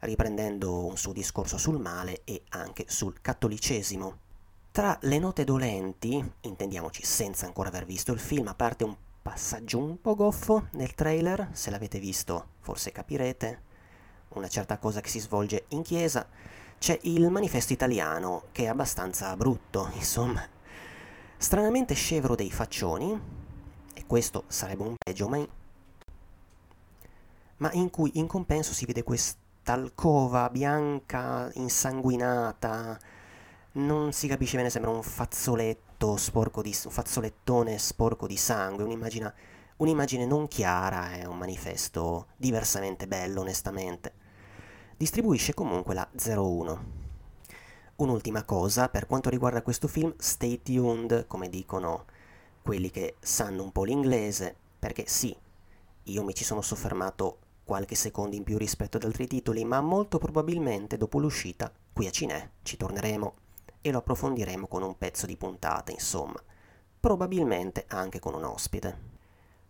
riprendendo 0.00 0.86
un 0.86 0.96
suo 0.96 1.12
discorso 1.12 1.58
sul 1.58 1.80
male 1.80 2.20
e 2.22 2.42
anche 2.50 2.84
sul 2.86 3.20
cattolicesimo. 3.20 4.18
Tra 4.70 4.96
le 5.02 5.18
note 5.18 5.42
dolenti, 5.42 6.32
intendiamoci 6.42 7.04
senza 7.04 7.44
ancora 7.44 7.70
aver 7.70 7.84
visto 7.84 8.12
il 8.12 8.20
film, 8.20 8.46
a 8.46 8.54
parte 8.54 8.84
un 8.84 8.94
passaggio 9.20 9.78
un 9.78 10.00
po' 10.00 10.14
goffo 10.14 10.68
nel 10.72 10.94
trailer, 10.94 11.48
se 11.52 11.70
l'avete 11.70 11.98
visto 11.98 12.50
forse 12.60 12.92
capirete, 12.92 13.62
una 14.30 14.48
certa 14.48 14.78
cosa 14.78 15.00
che 15.00 15.08
si 15.08 15.20
svolge 15.20 15.64
in 15.68 15.82
chiesa, 15.82 16.26
c'è 16.78 16.98
il 17.02 17.28
manifesto 17.30 17.72
italiano 17.72 18.44
che 18.52 18.64
è 18.64 18.68
abbastanza 18.68 19.36
brutto, 19.36 19.90
insomma. 19.96 20.46
Stranamente 21.36 21.94
scevro 21.94 22.34
dei 22.34 22.50
faccioni, 22.50 23.18
e 23.94 24.06
questo 24.06 24.44
sarebbe 24.48 24.82
un 24.82 24.94
peggio, 24.98 25.28
ma 25.28 25.36
in 25.36 25.48
ma 27.60 27.70
in 27.72 27.90
cui 27.90 28.10
in 28.14 28.26
compenso 28.26 28.72
si 28.72 28.86
vede 28.86 29.02
quest'alcova 29.02 30.48
bianca 30.50 31.50
insanguinata, 31.54 32.98
non 33.72 34.12
si 34.12 34.28
capisce 34.28 34.56
bene, 34.56 34.70
sembra 34.70 34.90
un 34.90 35.02
fazzoletto 35.02 36.16
sporco 36.16 36.62
di, 36.62 36.74
un 36.84 36.90
fazzolettone 36.90 37.78
sporco 37.78 38.26
di 38.26 38.36
sangue, 38.36 38.84
un'immagine, 38.84 39.34
un'immagine 39.76 40.24
non 40.24 40.48
chiara, 40.48 41.12
è 41.12 41.24
un 41.26 41.36
manifesto 41.36 42.28
diversamente 42.36 43.06
bello, 43.06 43.40
onestamente. 43.42 44.14
Distribuisce 45.00 45.54
comunque 45.54 45.94
la 45.94 46.06
01. 46.12 46.78
Un'ultima 47.96 48.44
cosa, 48.44 48.90
per 48.90 49.06
quanto 49.06 49.30
riguarda 49.30 49.62
questo 49.62 49.88
film, 49.88 50.12
stay 50.18 50.60
tuned, 50.60 51.26
come 51.26 51.48
dicono 51.48 52.04
quelli 52.60 52.90
che 52.90 53.14
sanno 53.18 53.62
un 53.62 53.72
po' 53.72 53.84
l'inglese, 53.84 54.54
perché 54.78 55.04
sì, 55.06 55.34
io 56.02 56.22
mi 56.22 56.34
ci 56.34 56.44
sono 56.44 56.60
soffermato 56.60 57.38
qualche 57.64 57.94
secondo 57.94 58.36
in 58.36 58.42
più 58.42 58.58
rispetto 58.58 58.98
ad 58.98 59.04
altri 59.04 59.26
titoli, 59.26 59.64
ma 59.64 59.80
molto 59.80 60.18
probabilmente 60.18 60.98
dopo 60.98 61.18
l'uscita 61.18 61.72
qui 61.94 62.06
a 62.06 62.10
Cinè 62.10 62.50
ci 62.60 62.76
torneremo 62.76 63.34
e 63.80 63.90
lo 63.92 63.98
approfondiremo 64.00 64.66
con 64.66 64.82
un 64.82 64.98
pezzo 64.98 65.24
di 65.24 65.38
puntata, 65.38 65.92
insomma, 65.92 66.42
probabilmente 67.00 67.86
anche 67.88 68.18
con 68.18 68.34
un 68.34 68.44
ospite. 68.44 68.98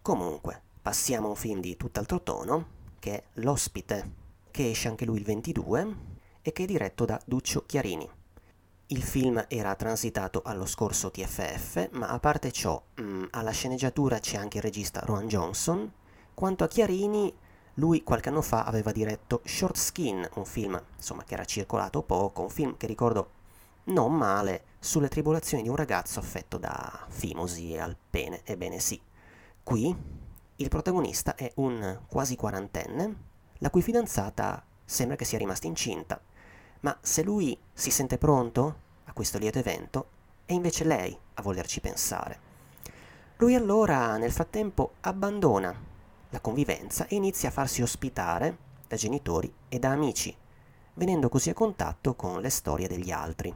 Comunque, 0.02 0.60
passiamo 0.82 1.28
a 1.28 1.30
un 1.30 1.36
film 1.36 1.60
di 1.60 1.76
tutt'altro 1.76 2.20
tono, 2.20 2.78
che 2.98 3.14
è 3.14 3.22
L'ospite, 3.34 4.19
che 4.50 4.70
esce 4.70 4.88
anche 4.88 5.04
lui 5.04 5.18
il 5.18 5.24
22 5.24 5.94
e 6.42 6.52
che 6.52 6.64
è 6.64 6.66
diretto 6.66 7.04
da 7.04 7.20
Duccio 7.24 7.64
Chiarini. 7.66 8.08
Il 8.88 9.02
film 9.02 9.44
era 9.48 9.74
transitato 9.76 10.42
allo 10.44 10.66
scorso 10.66 11.10
TFF, 11.10 11.90
ma 11.92 12.08
a 12.08 12.18
parte 12.18 12.50
ciò, 12.50 12.82
mh, 12.94 13.02
mm, 13.02 13.24
alla 13.30 13.52
sceneggiatura 13.52 14.18
c'è 14.18 14.36
anche 14.36 14.56
il 14.56 14.64
regista 14.64 15.00
Rowan 15.04 15.28
Johnson. 15.28 15.92
Quanto 16.34 16.64
a 16.64 16.68
Chiarini, 16.68 17.32
lui 17.74 18.02
qualche 18.02 18.30
anno 18.30 18.42
fa 18.42 18.64
aveva 18.64 18.90
diretto 18.90 19.42
Short 19.44 19.76
Skin, 19.76 20.28
un 20.34 20.44
film 20.44 20.82
insomma 20.96 21.22
che 21.22 21.34
era 21.34 21.44
circolato 21.44 22.02
poco, 22.02 22.42
un 22.42 22.50
film 22.50 22.76
che 22.76 22.88
ricordo 22.88 23.30
non 23.84 24.12
male 24.14 24.64
sulle 24.80 25.08
tribolazioni 25.08 25.62
di 25.62 25.68
un 25.68 25.76
ragazzo 25.76 26.18
affetto 26.18 26.58
da 26.58 27.06
fimosi 27.08 27.76
al 27.78 27.96
pene, 28.10 28.40
ebbene 28.44 28.80
sì. 28.80 29.00
Qui 29.62 29.96
il 30.56 30.68
protagonista 30.68 31.36
è 31.36 31.50
un 31.56 32.00
quasi 32.08 32.34
quarantenne, 32.34 33.28
la 33.60 33.70
cui 33.70 33.82
fidanzata 33.82 34.62
sembra 34.84 35.16
che 35.16 35.24
sia 35.24 35.38
rimasta 35.38 35.66
incinta, 35.66 36.20
ma 36.80 36.96
se 37.00 37.22
lui 37.22 37.58
si 37.72 37.90
sente 37.90 38.18
pronto 38.18 38.76
a 39.04 39.12
questo 39.12 39.38
lieto 39.38 39.58
evento, 39.58 40.08
è 40.44 40.52
invece 40.52 40.84
lei 40.84 41.16
a 41.34 41.42
volerci 41.42 41.80
pensare. 41.80 42.48
Lui 43.36 43.54
allora 43.54 44.16
nel 44.16 44.32
frattempo 44.32 44.94
abbandona 45.00 45.74
la 46.30 46.40
convivenza 46.40 47.06
e 47.06 47.16
inizia 47.16 47.48
a 47.48 47.52
farsi 47.52 47.82
ospitare 47.82 48.56
da 48.86 48.96
genitori 48.96 49.52
e 49.68 49.78
da 49.78 49.90
amici, 49.90 50.34
venendo 50.94 51.28
così 51.28 51.50
a 51.50 51.54
contatto 51.54 52.14
con 52.14 52.40
le 52.40 52.50
storie 52.50 52.88
degli 52.88 53.10
altri. 53.10 53.54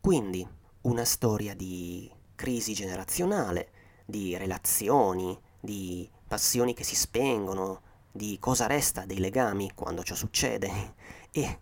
Quindi 0.00 0.46
una 0.82 1.04
storia 1.04 1.54
di 1.54 2.10
crisi 2.34 2.72
generazionale, 2.74 3.70
di 4.04 4.36
relazioni, 4.36 5.38
di 5.60 6.08
passioni 6.26 6.74
che 6.74 6.84
si 6.84 6.96
spengono, 6.96 7.80
di 8.12 8.36
cosa 8.38 8.66
resta 8.66 9.06
dei 9.06 9.18
legami 9.18 9.72
quando 9.74 10.02
ciò 10.02 10.14
succede 10.14 10.94
e 11.30 11.60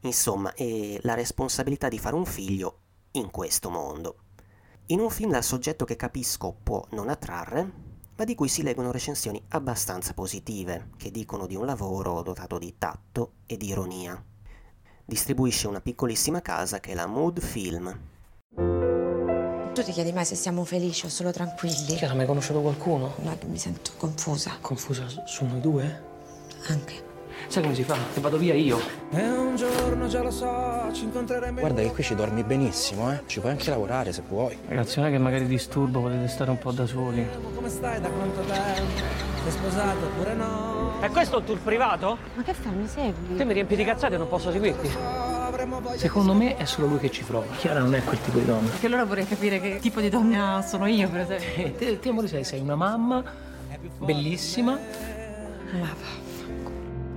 insomma 0.00 0.54
e 0.54 0.98
la 1.02 1.14
responsabilità 1.14 1.88
di 1.88 1.98
fare 1.98 2.14
un 2.14 2.24
figlio 2.24 2.78
in 3.12 3.30
questo 3.30 3.68
mondo. 3.68 4.16
In 4.86 5.00
un 5.00 5.10
film 5.10 5.30
dal 5.30 5.44
soggetto 5.44 5.84
che 5.84 5.96
capisco 5.96 6.56
può 6.62 6.84
non 6.90 7.08
attrarre, 7.08 7.90
ma 8.16 8.24
di 8.24 8.34
cui 8.34 8.48
si 8.48 8.62
leggono 8.62 8.92
recensioni 8.92 9.42
abbastanza 9.48 10.14
positive, 10.14 10.90
che 10.96 11.10
dicono 11.10 11.46
di 11.46 11.56
un 11.56 11.66
lavoro 11.66 12.22
dotato 12.22 12.58
di 12.58 12.74
tatto 12.78 13.32
e 13.46 13.56
di 13.56 13.68
ironia. 13.68 14.22
Distribuisce 15.04 15.66
una 15.66 15.80
piccolissima 15.80 16.40
casa 16.40 16.78
che 16.78 16.92
è 16.92 16.94
la 16.94 17.06
Mood 17.06 17.40
Film. 17.40 18.10
Tu 19.72 19.82
ti 19.82 19.92
chiedi 19.92 20.12
mai 20.12 20.26
se 20.26 20.34
siamo 20.34 20.64
felici 20.64 21.06
o 21.06 21.08
solo 21.08 21.32
tranquilli? 21.32 21.94
Che 21.94 22.04
hai 22.04 22.14
mai 22.14 22.26
conosciuto 22.26 22.60
qualcuno? 22.60 23.14
No, 23.22 23.34
mi 23.46 23.56
sento 23.56 23.92
confusa. 23.96 24.58
Confusa 24.60 25.04
su 25.24 25.46
noi 25.46 25.60
due? 25.60 26.02
Anche. 26.68 27.10
Sai 27.48 27.62
come 27.62 27.74
si 27.74 27.82
fa? 27.82 27.96
Che 28.12 28.20
vado 28.20 28.36
via 28.36 28.52
io. 28.52 28.78
E 29.10 29.30
un 29.30 29.56
giorno 29.56 30.06
già 30.08 30.22
lo 30.22 30.30
so, 30.30 30.90
ci 30.92 31.04
incontreremo. 31.04 31.58
Guarda 31.58 31.80
che 31.80 31.90
qui 31.90 32.02
ci 32.02 32.14
dormi 32.14 32.42
benissimo, 32.44 33.10
eh. 33.12 33.22
Ci 33.24 33.40
puoi 33.40 33.52
anche 33.52 33.70
lavorare 33.70 34.12
se 34.12 34.22
vuoi. 34.28 34.58
Ragazzi, 34.68 34.98
non 35.00 35.08
è 35.08 35.10
che 35.10 35.18
magari 35.18 35.46
disturbo, 35.46 36.02
potete 36.02 36.28
stare 36.28 36.50
un 36.50 36.58
po' 36.58 36.70
da 36.72 36.84
soli. 36.84 37.26
Come 37.54 37.68
stai? 37.70 37.98
Da 37.98 38.10
quanto 38.10 38.42
tempo? 38.42 39.20
Sei 39.42 39.52
sposato 39.52 40.04
oppure 40.04 40.34
no? 40.34 41.02
E 41.02 41.08
questo 41.08 41.36
è 41.36 41.38
il 41.40 41.46
tour 41.46 41.58
privato? 41.60 42.18
Ma 42.34 42.42
che 42.42 42.52
fai? 42.52 42.74
Mi 42.74 42.86
segui? 42.86 43.36
Te 43.36 43.44
mi 43.44 43.54
riempi 43.54 43.74
di 43.74 43.84
cazzate 43.84 44.14
e 44.14 44.18
non 44.18 44.28
posso 44.28 44.52
seguirti. 44.52 44.90
Secondo 45.96 46.34
me 46.34 46.56
è 46.56 46.64
solo 46.64 46.86
lui 46.86 46.98
che 46.98 47.10
ci 47.10 47.22
prova. 47.22 47.46
Chiara 47.56 47.80
non 47.80 47.94
è 47.94 48.02
quel 48.02 48.20
tipo 48.20 48.38
di 48.38 48.44
donna. 48.44 48.68
Perché 48.68 48.86
allora 48.86 49.04
vorrei 49.04 49.26
capire 49.26 49.60
che 49.60 49.78
tipo 49.80 50.00
di 50.00 50.08
donna 50.08 50.64
sono 50.66 50.86
io, 50.86 51.08
per 51.08 51.20
esempio. 51.20 51.64
Eh, 51.64 51.76
te, 51.76 51.98
te 51.98 52.08
amore 52.08 52.28
sei, 52.28 52.44
sei 52.44 52.60
una 52.60 52.76
mamma 52.76 53.22
bellissima. 53.98 54.78
Ma 55.72 55.80
va. 55.80 56.20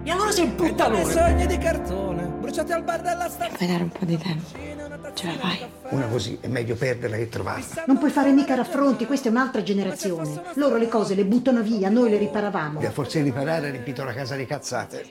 E 0.04 0.12
allora 0.12 0.32
sei 0.32 0.44
un 0.44 0.56
puttanone. 0.56 1.04
sogni 1.04 1.48
di 1.48 1.58
cartone, 1.58 2.24
bruciati 2.26 2.72
al 2.72 2.84
bar 2.84 3.02
della 3.02 3.28
stazione. 3.28 3.58
Puoi 3.58 3.70
dare 3.70 3.84
un 3.84 3.90
po' 3.90 4.06
di 4.06 4.18
tempo. 4.18 4.74
Ce 5.16 5.26
la 5.26 5.34
fai? 5.34 5.66
Una 5.90 6.08
così 6.08 6.38
è 6.42 6.48
meglio 6.48 6.76
perderla 6.76 7.16
che 7.16 7.30
trovarla. 7.30 7.86
Non 7.88 7.98
puoi 7.98 8.12
fare 8.12 8.32
mica 8.32 8.54
raffronti, 8.54 9.06
questa 9.06 9.30
è 9.30 9.32
un'altra 9.32 9.64
generazione. 9.64 10.42
Loro 10.56 10.78
le 10.78 10.88
cose 10.88 11.16
le 11.16 11.26
buttano 11.26 11.62
via, 11.62 11.90
noi 11.90 12.10
le 12.10 12.18
riparavamo. 12.18 12.82
E 12.82 12.86
a 12.86 12.92
forza 12.92 13.18
di 13.18 13.24
riparare 13.24 13.68
ha 13.68 13.72
riempito 13.72 14.04
la 14.04 14.14
casa 14.14 14.36
di 14.36 14.46
cazzate. 14.46 15.06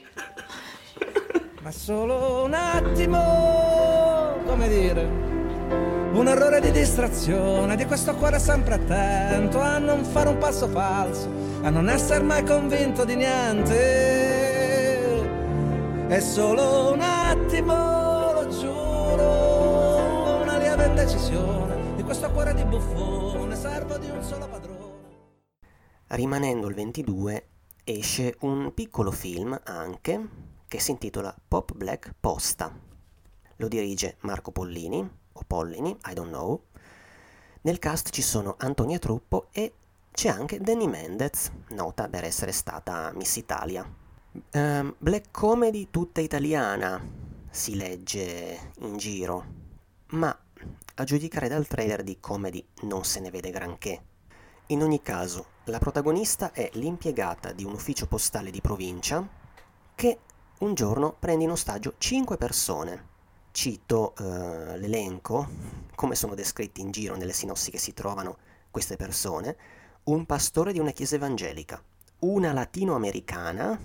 Ma 1.65 1.71
solo 1.71 2.43
un 2.43 2.53
attimo, 2.53 4.37
come 4.45 4.69
dire, 4.69 5.01
un 5.01 6.27
errore 6.27 6.61
di 6.61 6.69
distrazione 6.69 7.75
di 7.75 7.85
questo 7.85 8.13
cuore 8.13 8.37
sempre 8.37 8.75
attento 8.75 9.59
a 9.59 9.79
non 9.79 10.03
fare 10.03 10.29
un 10.29 10.37
passo 10.37 10.67
falso, 10.67 11.27
a 11.63 11.71
non 11.71 11.89
essere 11.89 12.23
mai 12.23 12.45
convinto 12.45 13.03
di 13.03 13.15
niente. 13.15 13.77
È 16.07 16.19
solo 16.19 16.91
un 16.93 17.01
attimo, 17.01 18.31
lo 18.33 18.47
giuro, 18.47 20.41
una 20.43 20.59
lieve 20.59 20.85
indecisione 20.85 21.95
di 21.95 22.03
questo 22.03 22.29
cuore 22.29 22.53
di 22.53 22.63
buffone, 22.63 23.55
servo 23.55 23.97
di 23.97 24.07
un 24.07 24.21
solo 24.21 24.47
padrone. 24.47 24.83
Rimanendo 26.09 26.67
il 26.67 26.75
22 26.75 27.47
esce 27.83 28.35
un 28.41 28.71
piccolo 28.71 29.09
film 29.09 29.59
anche 29.63 30.44
che 30.67 30.79
si 30.79 30.91
intitola 30.91 31.35
Pop 31.47 31.73
Black 31.73 32.13
Posta. 32.19 32.73
Lo 33.57 33.67
dirige 33.67 34.17
Marco 34.21 34.51
Pollini, 34.51 35.09
o 35.33 35.43
Pollini, 35.45 35.97
I 36.05 36.13
don't 36.13 36.29
know. 36.29 36.61
Nel 37.61 37.79
cast 37.79 38.09
ci 38.09 38.21
sono 38.21 38.55
Antonia 38.59 38.99
Truppo 38.99 39.47
e 39.51 39.73
c'è 40.11 40.29
anche 40.29 40.59
Danny 40.59 40.87
Mendez, 40.87 41.51
nota 41.69 42.07
per 42.07 42.23
essere 42.23 42.51
stata 42.51 43.11
Miss 43.15 43.35
Italia. 43.35 43.89
Um, 44.53 44.93
black 44.97 45.31
comedy 45.31 45.89
tutta 45.91 46.21
italiana, 46.21 47.01
si 47.49 47.75
legge 47.75 48.71
in 48.79 48.97
giro, 48.97 49.45
ma 50.07 50.37
a 50.95 51.03
giudicare 51.03 51.47
dal 51.47 51.67
trailer 51.67 52.03
di 52.03 52.19
comedy 52.19 52.65
non 52.83 53.03
se 53.03 53.19
ne 53.19 53.29
vede 53.29 53.49
granché. 53.49 54.03
In 54.67 54.81
ogni 54.81 55.01
caso, 55.01 55.47
la 55.65 55.79
protagonista 55.79 56.51
è 56.51 56.69
l'impiegata 56.73 57.51
di 57.51 57.63
un 57.63 57.73
ufficio 57.73 58.07
postale 58.07 58.51
di 58.51 58.61
provincia 58.61 59.27
che 59.95 60.19
un 60.59 60.73
giorno 60.73 61.15
prende 61.17 61.43
in 61.43 61.51
ostaggio 61.51 61.95
5 61.97 62.37
persone. 62.37 63.13
Cito 63.51 64.13
uh, 64.17 64.23
l'elenco, 64.77 65.47
come 65.95 66.15
sono 66.15 66.35
descritti 66.35 66.81
in 66.81 66.91
giro 66.91 67.15
nelle 67.15 67.33
sinossi 67.33 67.71
che 67.71 67.77
si 67.77 67.93
trovano 67.93 68.37
queste 68.71 68.95
persone, 68.95 69.57
un 70.05 70.25
pastore 70.25 70.71
di 70.71 70.79
una 70.79 70.91
chiesa 70.91 71.15
evangelica, 71.15 71.81
una 72.19 72.53
latinoamericana, 72.53 73.79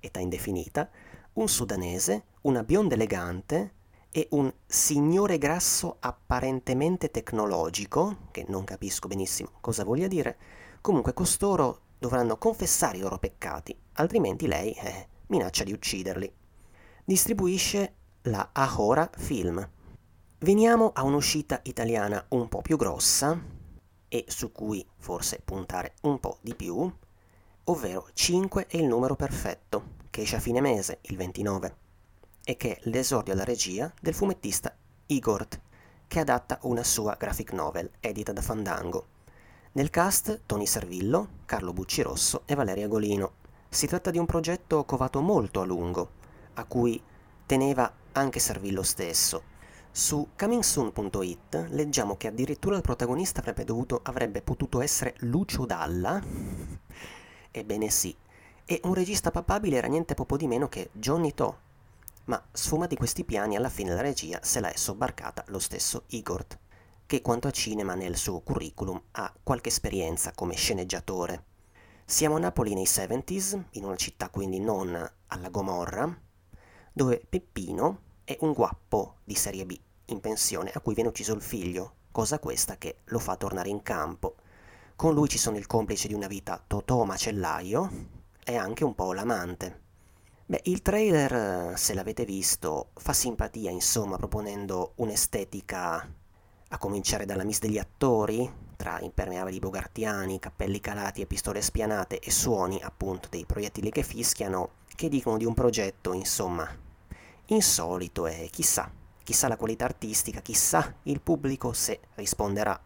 età 0.00 0.18
indefinita, 0.20 0.88
un 1.34 1.48
sudanese, 1.48 2.24
una 2.42 2.62
bionda 2.62 2.94
elegante 2.94 3.74
e 4.10 4.28
un 4.30 4.52
signore 4.66 5.38
grasso 5.38 5.96
apparentemente 6.00 7.10
tecnologico, 7.10 8.28
che 8.30 8.44
non 8.48 8.64
capisco 8.64 9.08
benissimo 9.08 9.50
cosa 9.60 9.84
voglia 9.84 10.06
dire, 10.06 10.36
comunque 10.80 11.12
costoro 11.12 11.80
dovranno 11.98 12.38
confessare 12.38 12.98
i 12.98 13.00
loro 13.00 13.18
peccati, 13.18 13.76
altrimenti 13.94 14.46
lei 14.46 14.72
eh, 14.72 15.08
minaccia 15.28 15.64
di 15.64 15.72
ucciderli. 15.72 16.32
Distribuisce 17.04 17.94
la 18.22 18.50
Ahora 18.52 19.10
Film. 19.16 19.68
Veniamo 20.38 20.92
a 20.94 21.02
un'uscita 21.02 21.60
italiana 21.64 22.24
un 22.30 22.48
po' 22.48 22.62
più 22.62 22.76
grossa 22.76 23.40
e 24.08 24.24
su 24.28 24.52
cui 24.52 24.86
forse 24.98 25.40
puntare 25.44 25.94
un 26.02 26.20
po' 26.20 26.38
di 26.40 26.54
più, 26.54 26.92
ovvero 27.64 28.08
5 28.12 28.66
è 28.66 28.76
il 28.76 28.86
numero 28.86 29.16
perfetto, 29.16 29.94
che 30.10 30.22
esce 30.22 30.36
a 30.36 30.40
fine 30.40 30.60
mese, 30.60 30.98
il 31.02 31.16
29, 31.16 31.76
e 32.44 32.56
che 32.56 32.76
è 32.76 32.80
l'esordio 32.88 33.32
alla 33.32 33.44
regia 33.44 33.92
del 34.00 34.14
fumettista 34.14 34.74
Igort, 35.06 35.60
che 36.06 36.20
adatta 36.20 36.58
una 36.62 36.84
sua 36.84 37.16
graphic 37.18 37.52
novel 37.52 37.90
edita 38.00 38.32
da 38.32 38.42
Fandango. 38.42 39.06
Nel 39.72 39.90
cast 39.90 40.42
Tony 40.46 40.66
Servillo, 40.66 41.28
Carlo 41.44 41.72
Buccirosso 41.72 42.42
e 42.46 42.54
Valeria 42.54 42.88
Golino. 42.88 43.44
Si 43.76 43.86
tratta 43.86 44.10
di 44.10 44.16
un 44.16 44.24
progetto 44.24 44.86
covato 44.86 45.20
molto 45.20 45.60
a 45.60 45.66
lungo, 45.66 46.12
a 46.54 46.64
cui 46.64 46.98
teneva 47.44 47.92
anche 48.12 48.40
Servillo 48.40 48.82
stesso. 48.82 49.42
Su 49.90 50.28
comingsoon.it 50.34 51.66
leggiamo 51.72 52.16
che 52.16 52.28
addirittura 52.28 52.76
il 52.76 52.80
protagonista 52.80 53.40
avrebbe, 53.40 53.64
dovuto, 53.64 54.00
avrebbe 54.02 54.40
potuto 54.40 54.80
essere 54.80 55.14
Lucio 55.18 55.66
Dalla. 55.66 56.18
Ebbene 57.50 57.90
sì, 57.90 58.16
e 58.64 58.80
un 58.84 58.94
regista 58.94 59.30
papabile 59.30 59.76
era 59.76 59.88
niente 59.88 60.14
poco 60.14 60.38
di 60.38 60.46
meno 60.46 60.70
che 60.70 60.88
Johnny 60.92 61.34
To. 61.34 61.58
Ma 62.24 62.42
sfumati 62.52 62.96
questi 62.96 63.24
piani, 63.24 63.56
alla 63.56 63.68
fine 63.68 63.92
la 63.92 64.00
regia 64.00 64.38
se 64.42 64.60
la 64.60 64.70
è 64.70 64.76
sobbarcata 64.78 65.44
lo 65.48 65.58
stesso 65.58 66.04
Igort, 66.06 66.58
che 67.04 67.20
quanto 67.20 67.46
a 67.46 67.50
cinema 67.50 67.94
nel 67.94 68.16
suo 68.16 68.40
curriculum 68.40 68.98
ha 69.10 69.30
qualche 69.42 69.68
esperienza 69.68 70.32
come 70.34 70.54
sceneggiatore. 70.54 71.55
Siamo 72.08 72.36
a 72.36 72.38
Napoli 72.38 72.72
nei 72.72 72.84
70s, 72.84 73.60
in 73.72 73.84
una 73.84 73.96
città 73.96 74.30
quindi 74.30 74.60
non 74.60 74.96
alla 75.26 75.48
Gomorra, 75.48 76.16
dove 76.92 77.20
Peppino 77.28 78.02
è 78.22 78.36
un 78.42 78.52
guappo 78.52 79.16
di 79.24 79.34
serie 79.34 79.66
B 79.66 79.76
in 80.04 80.20
pensione 80.20 80.70
a 80.72 80.78
cui 80.78 80.94
viene 80.94 81.08
ucciso 81.08 81.34
il 81.34 81.42
figlio, 81.42 81.94
cosa 82.12 82.38
questa 82.38 82.76
che 82.76 82.98
lo 83.06 83.18
fa 83.18 83.34
tornare 83.34 83.70
in 83.70 83.82
campo. 83.82 84.36
Con 84.94 85.14
lui 85.14 85.28
ci 85.28 85.36
sono 85.36 85.56
il 85.56 85.66
complice 85.66 86.06
di 86.06 86.14
una 86.14 86.28
vita 86.28 86.62
Totò 86.64 87.02
macellaio 87.02 87.90
e 88.44 88.54
anche 88.54 88.84
un 88.84 88.94
po' 88.94 89.12
l'amante. 89.12 89.80
Beh, 90.46 90.60
il 90.66 90.82
trailer, 90.82 91.76
se 91.76 91.92
l'avete 91.92 92.24
visto, 92.24 92.90
fa 92.94 93.12
simpatia, 93.12 93.72
insomma, 93.72 94.16
proponendo 94.16 94.92
un'estetica 94.98 96.08
a 96.68 96.78
cominciare 96.78 97.24
dalla 97.24 97.42
miss 97.42 97.58
degli 97.58 97.78
attori, 97.78 98.48
tra 98.76 99.00
impermeabili 99.00 99.58
bogartiani, 99.58 100.38
cappelli 100.38 100.80
calati 100.80 101.22
e 101.22 101.26
pistole 101.26 101.62
spianate 101.62 102.18
e 102.20 102.30
suoni, 102.30 102.80
appunto, 102.82 103.28
dei 103.28 103.46
proiettili 103.46 103.90
che 103.90 104.02
fischiano, 104.02 104.70
che 104.94 105.08
dicono 105.08 105.38
di 105.38 105.44
un 105.44 105.54
progetto, 105.54 106.12
insomma, 106.12 106.68
insolito 107.46 108.26
e 108.26 108.48
chissà, 108.52 108.90
chissà 109.22 109.48
la 109.48 109.56
qualità 109.56 109.86
artistica, 109.86 110.40
chissà 110.40 110.94
il 111.04 111.20
pubblico 111.20 111.72
se 111.72 112.00
risponderà. 112.14 112.78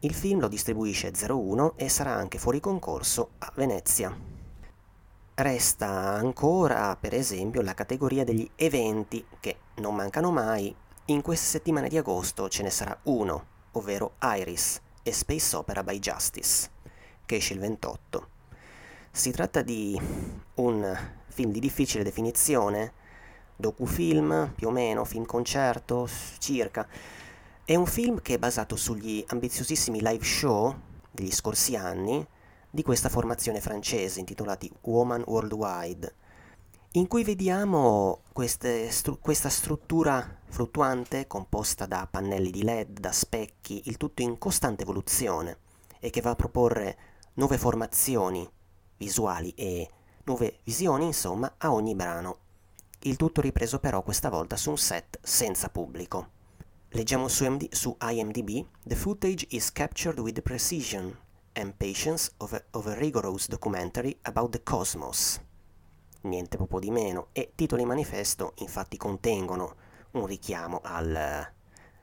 Il 0.00 0.14
film 0.14 0.40
lo 0.40 0.48
distribuisce 0.48 1.12
01 1.28 1.74
e 1.76 1.88
sarà 1.88 2.12
anche 2.12 2.38
fuori 2.38 2.60
concorso 2.60 3.30
a 3.38 3.52
Venezia. 3.54 4.14
Resta 5.34 5.88
ancora, 5.88 6.96
per 6.96 7.12
esempio, 7.12 7.60
la 7.60 7.74
categoria 7.74 8.24
degli 8.24 8.48
eventi 8.56 9.24
che 9.40 9.58
non 9.76 9.94
mancano 9.94 10.30
mai. 10.30 10.74
In 11.06 11.22
queste 11.22 11.46
settimane 11.46 11.88
di 11.88 11.98
agosto 11.98 12.48
ce 12.48 12.62
ne 12.62 12.70
sarà 12.70 12.98
uno, 13.04 13.46
ovvero 13.72 14.14
Iris 14.22 14.80
e 15.06 15.12
Space 15.12 15.54
Opera 15.54 15.84
by 15.84 16.00
Justice, 16.00 16.68
che 17.26 17.36
esce 17.36 17.52
il 17.52 17.60
28. 17.60 18.28
Si 19.12 19.30
tratta 19.30 19.62
di 19.62 19.96
un 20.54 20.98
film 21.28 21.52
di 21.52 21.60
difficile 21.60 22.02
definizione, 22.02 22.92
docufilm 23.54 24.52
più 24.56 24.66
o 24.66 24.72
meno, 24.72 25.04
film 25.04 25.24
concerto 25.24 26.08
circa. 26.38 26.88
È 27.64 27.76
un 27.76 27.86
film 27.86 28.20
che 28.20 28.34
è 28.34 28.38
basato 28.38 28.74
sugli 28.74 29.24
ambiziosissimi 29.28 30.00
live 30.02 30.24
show 30.24 30.74
degli 31.12 31.30
scorsi 31.30 31.76
anni 31.76 32.26
di 32.68 32.82
questa 32.82 33.08
formazione 33.08 33.60
francese 33.60 34.18
intitolati 34.18 34.68
Woman 34.80 35.22
Worldwide, 35.24 36.14
in 36.92 37.06
cui 37.08 37.24
vediamo 37.24 38.22
stru- 38.88 39.20
questa 39.20 39.48
struttura 39.48 40.38
fluttuante 40.48 41.26
composta 41.26 41.86
da 41.86 42.08
pannelli 42.10 42.50
di 42.50 42.62
LED, 42.62 43.00
da 43.00 43.12
specchi, 43.12 43.82
il 43.86 43.96
tutto 43.96 44.22
in 44.22 44.38
costante 44.38 44.82
evoluzione 44.82 45.58
e 46.00 46.10
che 46.10 46.20
va 46.20 46.30
a 46.30 46.36
proporre 46.36 46.98
nuove 47.34 47.58
formazioni 47.58 48.48
visuali 48.96 49.50
e 49.50 49.90
nuove 50.24 50.60
visioni, 50.64 51.04
insomma, 51.04 51.54
a 51.58 51.72
ogni 51.72 51.94
brano. 51.94 52.38
Il 53.00 53.16
tutto 53.16 53.40
ripreso 53.40 53.78
però 53.78 54.02
questa 54.02 54.30
volta 54.30 54.56
su 54.56 54.70
un 54.70 54.78
set 54.78 55.18
senza 55.22 55.68
pubblico. 55.68 56.30
Leggiamo 56.90 57.28
su, 57.28 57.44
MD, 57.44 57.72
su 57.72 57.96
IMDb: 58.00 58.64
The 58.84 58.96
footage 58.96 59.46
is 59.50 59.70
captured 59.70 60.18
with 60.18 60.40
precision 60.40 61.16
and 61.52 61.74
patience 61.76 62.32
of 62.38 62.52
a, 62.52 62.64
of 62.70 62.86
a 62.86 62.94
rigorous 62.94 63.48
documentary 63.48 64.18
about 64.22 64.50
the 64.52 64.62
cosmos. 64.62 65.40
Niente 66.26 66.56
poco 66.56 66.80
di 66.80 66.90
meno, 66.90 67.28
e 67.30 67.52
titoli 67.54 67.84
manifesto 67.84 68.54
infatti 68.56 68.96
contengono 68.96 69.76
un 70.12 70.26
richiamo 70.26 70.80
al 70.82 71.48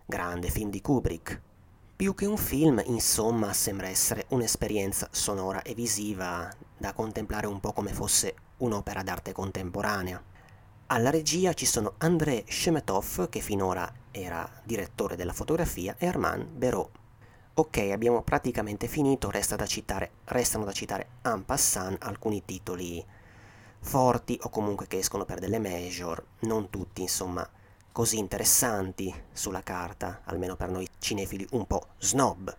grande 0.05 0.49
film 0.49 0.69
di 0.69 0.79
Kubrick. 0.79 1.41
Più 1.93 2.15
che 2.15 2.25
un 2.25 2.37
film, 2.37 2.81
insomma, 2.85 3.51
sembra 3.51 3.89
essere 3.89 4.23
un'esperienza 4.29 5.09
sonora 5.11 5.61
e 5.61 5.73
visiva 5.73 6.49
da 6.77 6.93
contemplare 6.93 7.47
un 7.47 7.59
po' 7.59 7.73
come 7.73 7.91
fosse 7.91 8.33
un'opera 8.59 9.03
d'arte 9.03 9.33
contemporanea. 9.33 10.23
Alla 10.87 11.09
regia 11.09 11.51
ci 11.53 11.65
sono 11.65 11.95
André 11.97 12.45
Shemetov, 12.47 13.27
che 13.27 13.41
finora 13.41 13.91
era 14.09 14.49
direttore 14.63 15.17
della 15.17 15.33
fotografia, 15.33 15.95
e 15.97 16.07
Armand 16.07 16.45
Béraud. 16.45 16.89
Ok, 17.55 17.77
abbiamo 17.91 18.21
praticamente 18.21 18.87
finito, 18.87 19.29
resta 19.29 19.57
da 19.57 19.65
citare, 19.65 20.11
restano 20.23 20.63
da 20.63 20.71
citare 20.71 21.07
en 21.23 21.43
passant 21.43 22.01
alcuni 22.01 22.45
titoli 22.45 23.05
forti 23.83 24.39
o 24.41 24.49
comunque 24.49 24.87
che 24.87 24.97
escono 24.97 25.25
per 25.25 25.39
delle 25.39 25.59
major, 25.59 26.23
non 26.39 26.69
tutti 26.69 27.01
insomma 27.01 27.47
così 27.91 28.17
interessanti 28.17 29.13
sulla 29.31 29.61
carta, 29.61 30.21
almeno 30.23 30.55
per 30.55 30.69
noi 30.69 30.87
cinefili 30.97 31.45
un 31.51 31.67
po' 31.67 31.89
snob. 31.99 32.55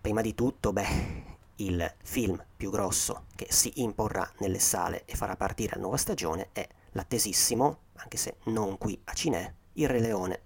Prima 0.00 0.20
di 0.20 0.34
tutto, 0.34 0.72
beh, 0.72 1.22
il 1.56 1.94
film 2.02 2.44
più 2.56 2.70
grosso 2.70 3.24
che 3.34 3.46
si 3.48 3.72
imporrà 3.76 4.30
nelle 4.38 4.58
sale 4.58 5.04
e 5.06 5.14
farà 5.14 5.36
partire 5.36 5.76
la 5.76 5.80
nuova 5.80 5.96
stagione 5.96 6.48
è 6.52 6.68
l'attesissimo, 6.92 7.78
anche 7.94 8.18
se 8.18 8.36
non 8.44 8.76
qui 8.76 9.00
a 9.04 9.12
Cinè, 9.14 9.54
Il 9.74 9.88
Re 9.88 10.00
Leone, 10.00 10.40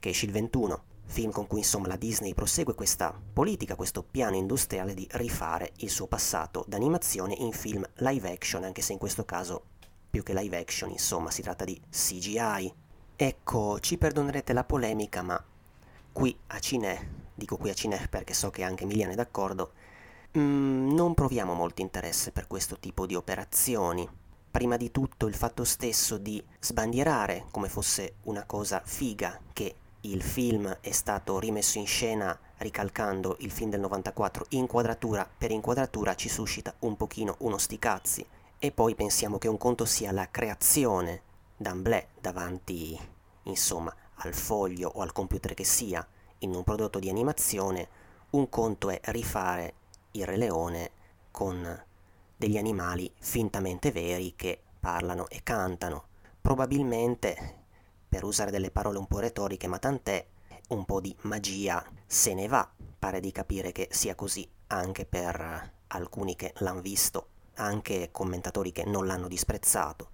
che 0.00 0.10
esce 0.10 0.24
il 0.24 0.32
21, 0.32 0.84
film 1.12 1.30
con 1.30 1.46
cui 1.46 1.58
insomma 1.58 1.88
la 1.88 1.96
Disney 1.96 2.32
prosegue 2.32 2.74
questa 2.74 3.14
politica, 3.32 3.76
questo 3.76 4.02
piano 4.02 4.34
industriale 4.34 4.94
di 4.94 5.06
rifare 5.12 5.72
il 5.76 5.90
suo 5.90 6.06
passato 6.06 6.64
d'animazione 6.66 7.34
in 7.34 7.52
film 7.52 7.84
live 7.96 8.32
action, 8.32 8.64
anche 8.64 8.80
se 8.80 8.92
in 8.92 8.98
questo 8.98 9.26
caso 9.26 9.64
più 10.08 10.22
che 10.22 10.32
live 10.32 10.58
action, 10.58 10.90
insomma, 10.90 11.30
si 11.30 11.42
tratta 11.42 11.64
di 11.64 11.78
CGI. 11.90 12.74
Ecco, 13.14 13.78
ci 13.80 13.98
perdonerete 13.98 14.54
la 14.54 14.64
polemica, 14.64 15.22
ma 15.22 15.42
qui 16.12 16.36
a 16.48 16.58
Cinè, 16.58 17.08
dico 17.34 17.56
qui 17.56 17.68
a 17.68 17.74
Cinè 17.74 18.08
perché 18.08 18.32
so 18.32 18.50
che 18.50 18.62
anche 18.62 18.84
Emiliano 18.84 19.12
è 19.12 19.16
d'accordo, 19.16 19.72
mm, 20.36 20.92
non 20.92 21.12
proviamo 21.12 21.52
molto 21.52 21.82
interesse 21.82 22.32
per 22.32 22.46
questo 22.46 22.78
tipo 22.78 23.04
di 23.04 23.14
operazioni 23.14 24.08
prima 24.50 24.76
di 24.76 24.90
tutto 24.90 25.26
il 25.26 25.34
fatto 25.34 25.64
stesso 25.64 26.18
di 26.18 26.42
sbandierare 26.60 27.46
come 27.50 27.68
fosse 27.68 28.16
una 28.24 28.44
cosa 28.44 28.82
figa 28.84 29.40
che 29.52 29.76
il 30.04 30.22
film 30.22 30.78
è 30.80 30.90
stato 30.90 31.38
rimesso 31.38 31.78
in 31.78 31.86
scena 31.86 32.36
ricalcando 32.56 33.36
il 33.40 33.52
film 33.52 33.70
del 33.70 33.80
94 33.80 34.46
inquadratura 34.50 35.28
per 35.38 35.52
inquadratura 35.52 36.16
ci 36.16 36.28
suscita 36.28 36.74
un 36.80 36.96
pochino 36.96 37.36
uno 37.40 37.56
sticazzi. 37.58 38.26
E 38.58 38.72
poi 38.72 38.94
pensiamo 38.94 39.38
che 39.38 39.48
un 39.48 39.58
conto 39.58 39.84
sia 39.84 40.10
la 40.12 40.28
creazione 40.30 41.22
d'amblè 41.56 42.08
davanti 42.20 42.98
insomma 43.44 43.94
al 44.14 44.34
foglio 44.34 44.90
o 44.92 45.02
al 45.02 45.12
computer 45.12 45.54
che 45.54 45.64
sia 45.64 46.04
in 46.38 46.54
un 46.54 46.64
prodotto 46.64 46.98
di 46.98 47.08
animazione. 47.08 47.88
Un 48.30 48.48
conto 48.48 48.90
è 48.90 49.00
rifare 49.04 49.74
il 50.12 50.26
Re 50.26 50.36
Leone 50.36 50.90
con 51.30 51.84
degli 52.36 52.56
animali 52.56 53.12
fintamente 53.20 53.92
veri 53.92 54.34
che 54.34 54.60
parlano 54.80 55.28
e 55.28 55.42
cantano. 55.44 56.06
Probabilmente, 56.40 57.61
per 58.12 58.24
usare 58.24 58.50
delle 58.50 58.70
parole 58.70 58.98
un 58.98 59.06
po' 59.06 59.20
retoriche, 59.20 59.66
ma 59.68 59.78
tant'è, 59.78 60.26
un 60.68 60.84
po' 60.84 61.00
di 61.00 61.16
magia 61.22 61.82
se 62.04 62.34
ne 62.34 62.46
va. 62.46 62.70
Pare 62.98 63.20
di 63.20 63.32
capire 63.32 63.72
che 63.72 63.88
sia 63.90 64.14
così 64.14 64.46
anche 64.66 65.06
per 65.06 65.72
alcuni 65.86 66.36
che 66.36 66.52
l'hanno 66.58 66.82
visto, 66.82 67.28
anche 67.54 68.10
commentatori 68.12 68.70
che 68.70 68.84
non 68.84 69.06
l'hanno 69.06 69.28
disprezzato. 69.28 70.10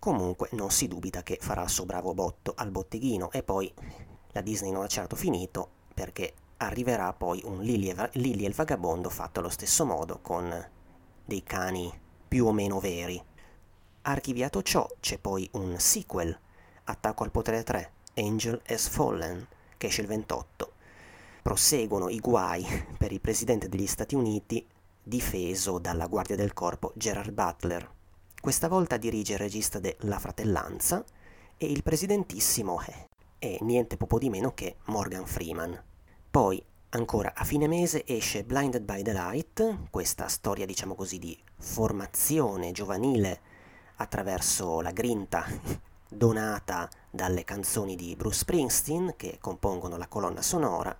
Comunque 0.00 0.48
non 0.54 0.72
si 0.72 0.88
dubita 0.88 1.22
che 1.22 1.38
farà 1.40 1.62
il 1.62 1.68
suo 1.68 1.86
bravo 1.86 2.14
botto 2.14 2.52
al 2.56 2.72
botteghino 2.72 3.30
e 3.30 3.44
poi 3.44 3.72
la 4.32 4.40
Disney 4.40 4.72
non 4.72 4.82
ha 4.82 4.88
certo 4.88 5.14
finito 5.14 5.68
perché 5.94 6.34
arriverà 6.56 7.12
poi 7.12 7.42
un 7.44 7.60
Lily 7.60 7.90
e 7.90 8.08
il 8.48 8.54
vagabondo 8.54 9.08
fatto 9.08 9.38
allo 9.38 9.50
stesso 9.50 9.86
modo 9.86 10.18
con 10.20 10.68
dei 11.24 11.44
cani 11.44 11.92
più 12.26 12.46
o 12.46 12.52
meno 12.52 12.80
veri. 12.80 13.22
Archiviato 14.02 14.62
ciò, 14.62 14.88
c'è 14.98 15.18
poi 15.18 15.48
un 15.52 15.78
sequel, 15.78 16.36
Attacco 16.88 17.24
al 17.24 17.32
potere 17.32 17.64
3, 17.64 17.90
Angel 18.14 18.62
has 18.68 18.86
Fallen, 18.86 19.44
che 19.76 19.88
esce 19.88 20.02
il 20.02 20.06
28. 20.06 20.72
Proseguono 21.42 22.08
i 22.08 22.20
guai 22.20 22.64
per 22.96 23.10
il 23.10 23.20
presidente 23.20 23.68
degli 23.68 23.88
Stati 23.88 24.14
Uniti, 24.14 24.64
difeso 25.02 25.78
dalla 25.78 26.06
guardia 26.06 26.36
del 26.36 26.52
corpo 26.52 26.92
Gerard 26.94 27.32
Butler. 27.32 27.90
Questa 28.40 28.68
volta 28.68 28.98
dirige 28.98 29.32
il 29.32 29.40
regista 29.40 29.80
de 29.80 29.96
La 30.00 30.20
Fratellanza 30.20 31.04
e 31.56 31.66
il 31.66 31.82
presidentissimo 31.82 32.80
è, 32.80 33.06
è 33.36 33.56
niente 33.62 33.96
poco 33.96 34.20
di 34.20 34.30
meno 34.30 34.54
che 34.54 34.76
Morgan 34.84 35.26
Freeman. 35.26 35.82
Poi 36.30 36.64
Ancora 36.90 37.32
a 37.34 37.42
fine 37.42 37.66
mese 37.66 38.06
esce 38.06 38.44
Blinded 38.44 38.84
by 38.84 39.02
the 39.02 39.12
Light, 39.12 39.90
questa 39.90 40.28
storia 40.28 40.64
diciamo 40.64 40.94
così 40.94 41.18
di 41.18 41.36
formazione 41.58 42.70
giovanile 42.70 43.40
attraverso 43.96 44.80
la 44.80 44.92
grinta 44.92 45.44
donata 46.08 46.88
dalle 47.10 47.44
canzoni 47.44 47.96
di 47.96 48.14
Bruce 48.16 48.38
Springsteen 48.38 49.14
che 49.16 49.38
compongono 49.40 49.96
la 49.96 50.08
colonna 50.08 50.42
sonora. 50.42 50.94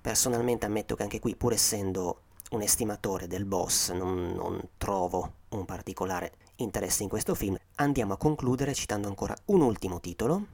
Personalmente 0.00 0.66
ammetto 0.66 0.94
che 0.94 1.02
anche 1.02 1.20
qui, 1.20 1.36
pur 1.36 1.52
essendo 1.52 2.22
un 2.50 2.62
estimatore 2.62 3.26
del 3.26 3.44
boss, 3.44 3.92
non, 3.92 4.32
non 4.32 4.70
trovo 4.76 5.32
un 5.50 5.64
particolare 5.64 6.32
interesse 6.56 7.02
in 7.02 7.08
questo 7.08 7.34
film. 7.34 7.56
Andiamo 7.76 8.14
a 8.14 8.18
concludere 8.18 8.74
citando 8.74 9.08
ancora 9.08 9.36
un 9.46 9.60
ultimo 9.60 10.00
titolo, 10.00 10.46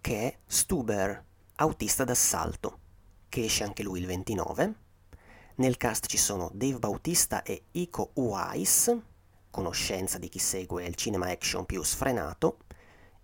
che 0.00 0.20
è 0.20 0.38
Stuber, 0.46 1.24
autista 1.56 2.04
d'assalto 2.04 2.86
che 3.28 3.44
esce 3.44 3.64
anche 3.64 3.82
lui 3.82 4.00
il 4.00 4.06
29. 4.06 4.74
Nel 5.56 5.76
cast 5.76 6.06
ci 6.06 6.16
sono 6.16 6.50
Dave 6.54 6.78
Bautista 6.78 7.42
e 7.42 7.64
Iko 7.72 8.10
Uwais, 8.14 8.96
conoscenza 9.50 10.18
di 10.18 10.28
chi 10.28 10.38
segue 10.38 10.86
il 10.86 10.94
cinema 10.94 11.28
action 11.28 11.66
più 11.66 11.82
sfrenato. 11.82 12.58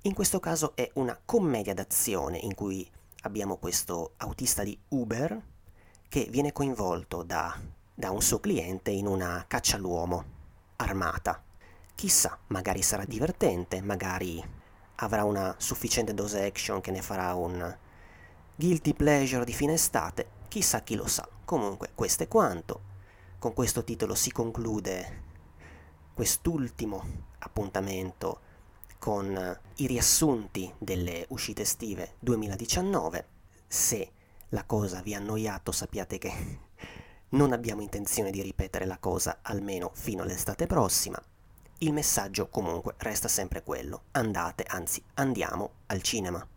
In 0.07 0.13
questo 0.13 0.39
caso 0.39 0.77
è 0.77 0.91
una 0.97 1.19
commedia 1.25 1.73
d'azione 1.73 2.37
in 2.37 2.55
cui 2.55 2.87
abbiamo 3.23 3.57
questo 3.57 4.13
autista 4.19 4.63
di 4.63 4.79
Uber 4.89 5.43
che 6.11 6.27
viene 6.29 6.53
coinvolto 6.53 7.23
da, 7.23 7.59
da 7.95 8.11
un 8.11 8.21
suo 8.21 8.39
cliente 8.39 8.91
in 8.91 9.07
una 9.07 9.47
caccia 9.49 9.77
all'uomo 9.77 10.25
armata. 10.77 11.43
Chissà, 11.95 12.39
magari 12.49 12.83
sarà 12.83 13.07
divertente, 13.07 13.81
magari 13.81 14.45
avrà 14.97 15.25
una 15.25 15.55
sufficiente 15.57 16.13
dose 16.13 16.45
action 16.45 16.83
che 16.83 16.91
ne 16.91 17.01
farà 17.01 17.35
un 17.35 17.75
Guilty 18.57 18.93
pleasure 18.93 19.47
di 19.47 19.55
fine 19.55 19.73
estate, 19.73 20.29
chissà 20.49 20.83
chi 20.83 20.97
lo 20.97 21.07
sa. 21.07 21.27
Comunque, 21.47 21.93
questo 21.95 22.25
è 22.25 22.29
quanto. 22.29 22.83
Con 23.39 23.55
questo 23.55 23.83
titolo 23.83 24.15
si 24.15 24.31
conclude 24.31 25.23
quest'ultimo 26.13 27.03
appuntamento 27.39 28.44
con 29.05 29.59
i 29.77 29.87
riassunti 29.87 30.73
delle 30.79 31.27
uscite 31.29 31.61
estive 31.61 32.15
2019. 32.21 33.27
Se 33.67 34.11
la 34.49 34.65
cosa 34.65 35.03
vi 35.03 35.13
ha 35.13 35.19
annoiato, 35.19 35.73
sappiate 35.73 36.17
che 36.17 36.33
non 37.37 37.53
abbiamo 37.53 37.83
intenzione 37.83 38.31
di 38.31 38.41
ripetere 38.41 38.87
la 38.87 38.97
cosa 38.97 39.41
almeno 39.43 39.91
fino 39.93 40.23
all'estate 40.23 40.67
prossima. 40.67 41.23
Il 41.81 41.93
messaggio 41.93 42.49
comunque 42.49 42.95
resta 42.97 43.29
sempre 43.29 43.63
quello. 43.63 44.05
Andate, 44.13 44.65
anzi 44.67 45.03
andiamo 45.17 45.73
al 45.89 46.01
cinema. 46.01 46.49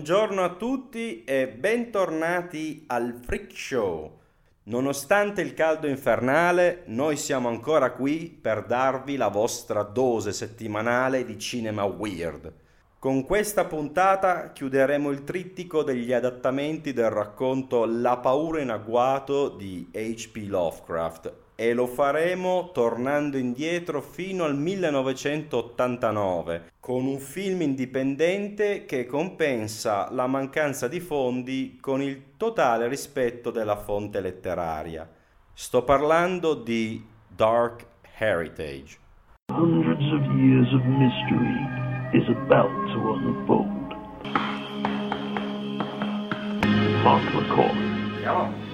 Buongiorno 0.00 0.42
a 0.42 0.54
tutti 0.54 1.24
e 1.24 1.46
bentornati 1.46 2.84
al 2.86 3.20
Freak 3.22 3.54
Show. 3.54 4.18
Nonostante 4.62 5.42
il 5.42 5.52
caldo 5.52 5.88
infernale, 5.88 6.84
noi 6.86 7.18
siamo 7.18 7.48
ancora 7.50 7.92
qui 7.92 8.30
per 8.30 8.64
darvi 8.64 9.18
la 9.18 9.28
vostra 9.28 9.82
dose 9.82 10.32
settimanale 10.32 11.26
di 11.26 11.38
cinema 11.38 11.84
weird. 11.84 12.50
Con 12.98 13.26
questa 13.26 13.66
puntata 13.66 14.52
chiuderemo 14.52 15.10
il 15.10 15.22
trittico 15.22 15.82
degli 15.82 16.14
adattamenti 16.14 16.94
del 16.94 17.10
racconto 17.10 17.84
La 17.84 18.16
paura 18.16 18.62
in 18.62 18.70
agguato 18.70 19.50
di 19.50 19.86
H.P. 19.92 20.46
Lovecraft 20.48 21.32
e 21.60 21.74
lo 21.74 21.86
faremo 21.86 22.70
tornando 22.72 23.36
indietro 23.36 24.00
fino 24.00 24.44
al 24.44 24.56
1989 24.56 26.70
con 26.80 27.04
un 27.04 27.18
film 27.18 27.60
indipendente 27.60 28.86
che 28.86 29.04
compensa 29.04 30.08
la 30.10 30.26
mancanza 30.26 30.88
di 30.88 31.00
fondi 31.00 31.76
con 31.78 32.00
il 32.00 32.36
totale 32.38 32.88
rispetto 32.88 33.50
della 33.50 33.76
fonte 33.76 34.22
letteraria. 34.22 35.06
Sto 35.52 35.84
parlando 35.84 36.54
di 36.54 37.06
Dark 37.28 37.84
Heritage. 38.16 38.96
Hundreds 39.52 40.10
of 40.14 40.22
years 40.38 40.72
of 40.72 40.82
mystery 40.86 41.58
is 42.14 42.26
about 42.26 42.70
to 42.94 43.12
unfold. 43.12 43.68
Mark 47.02 47.22
McCoy. 47.34 47.74
Hello, 48.24 48.69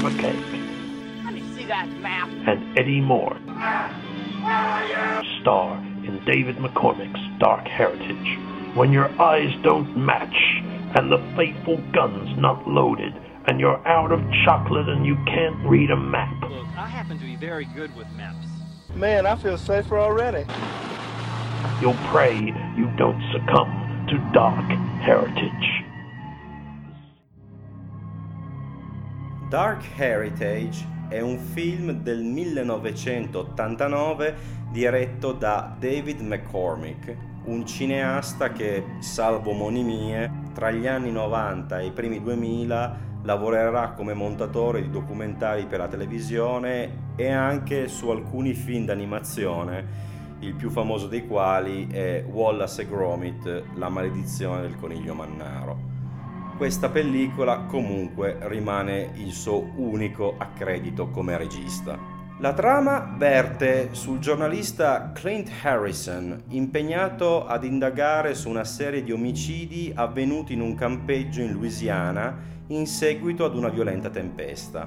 Tim 0.00 1.24
Let 1.24 1.34
me 1.34 1.42
see 1.54 1.66
that 1.66 1.86
map. 2.00 2.30
And 2.46 2.78
Eddie 2.78 3.02
Moore. 3.02 3.36
Star 5.42 5.76
in 6.04 6.22
David 6.24 6.56
McCormick's 6.56 7.38
Dark 7.38 7.66
Heritage. 7.66 8.38
When 8.74 8.92
your 8.92 9.10
eyes 9.20 9.54
don't 9.62 9.94
match 9.94 10.34
and 10.96 11.12
the 11.12 11.18
faithful 11.36 11.76
gun's 11.92 12.34
not 12.38 12.66
loaded 12.66 13.12
and 13.46 13.60
you're 13.60 13.86
out 13.86 14.10
of 14.10 14.20
chocolate 14.46 14.88
and 14.88 15.04
you 15.04 15.16
can't 15.26 15.56
read 15.68 15.90
a 15.90 15.96
map. 15.96 16.48
Look, 16.48 16.66
I 16.78 16.86
happen 16.86 17.18
to 17.18 17.24
be 17.24 17.36
very 17.36 17.66
good 17.66 17.94
with 17.94 18.08
maps. 18.12 18.46
Man, 18.94 19.26
I 19.26 19.36
feel 19.36 19.58
safer 19.58 19.98
already. 19.98 20.46
You'll 21.82 21.92
pray 22.08 22.36
you 22.74 22.90
don't 22.96 23.22
succumb 23.32 24.06
to 24.08 24.16
dark 24.32 24.64
heritage. 25.02 25.69
Dark 29.50 29.82
Heritage 29.96 30.86
è 31.08 31.20
un 31.20 31.36
film 31.36 31.90
del 31.90 32.22
1989 32.22 34.36
diretto 34.70 35.32
da 35.32 35.74
David 35.76 36.20
McCormick, 36.20 37.16
un 37.46 37.66
cineasta 37.66 38.52
che, 38.52 38.84
salvo 39.00 39.50
omonimie, 39.50 40.30
tra 40.54 40.70
gli 40.70 40.86
anni 40.86 41.10
90 41.10 41.80
e 41.80 41.86
i 41.86 41.90
primi 41.90 42.22
2000 42.22 43.08
lavorerà 43.24 43.90
come 43.90 44.14
montatore 44.14 44.82
di 44.82 44.90
documentari 44.90 45.66
per 45.66 45.80
la 45.80 45.88
televisione 45.88 47.08
e 47.16 47.32
anche 47.32 47.88
su 47.88 48.08
alcuni 48.08 48.54
film 48.54 48.84
d'animazione, 48.84 49.84
il 50.38 50.54
più 50.54 50.70
famoso 50.70 51.08
dei 51.08 51.26
quali 51.26 51.88
è 51.88 52.24
Wallace 52.24 52.82
e 52.82 52.86
Gromit, 52.86 53.64
La 53.74 53.88
maledizione 53.88 54.60
del 54.60 54.76
coniglio 54.76 55.14
mannaro. 55.14 55.89
Questa 56.60 56.90
pellicola 56.90 57.60
comunque 57.60 58.36
rimane 58.40 59.12
il 59.14 59.32
suo 59.32 59.70
unico 59.76 60.34
accredito 60.36 61.08
come 61.08 61.38
regista. 61.38 61.98
La 62.38 62.52
trama 62.52 63.14
verte 63.16 63.94
sul 63.94 64.18
giornalista 64.18 65.10
Clint 65.14 65.50
Harrison, 65.62 66.38
impegnato 66.48 67.46
ad 67.46 67.64
indagare 67.64 68.34
su 68.34 68.50
una 68.50 68.64
serie 68.64 69.02
di 69.02 69.10
omicidi 69.10 69.90
avvenuti 69.94 70.52
in 70.52 70.60
un 70.60 70.74
campeggio 70.74 71.40
in 71.40 71.52
Louisiana 71.52 72.36
in 72.66 72.86
seguito 72.86 73.46
ad 73.46 73.56
una 73.56 73.70
violenta 73.70 74.10
tempesta. 74.10 74.86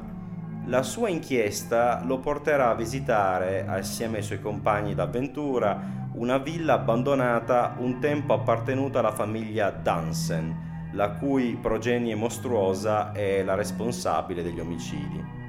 La 0.68 0.84
sua 0.84 1.10
inchiesta 1.10 2.04
lo 2.06 2.20
porterà 2.20 2.70
a 2.70 2.76
visitare, 2.76 3.66
assieme 3.68 4.18
ai 4.18 4.24
suoi 4.24 4.40
compagni 4.40 4.94
d'avventura, 4.94 6.12
una 6.14 6.38
villa 6.38 6.74
abbandonata 6.74 7.78
un 7.80 8.00
tempo 8.00 8.34
appartenuta 8.34 9.00
alla 9.00 9.12
famiglia 9.12 9.72
Dansen, 9.72 10.70
la 10.94 11.12
cui 11.12 11.58
progenie 11.60 12.16
mostruosa 12.16 13.12
è 13.12 13.44
la 13.44 13.56
responsabile 13.56 14.44
degli 14.44 14.60
omicidi. 14.60 15.41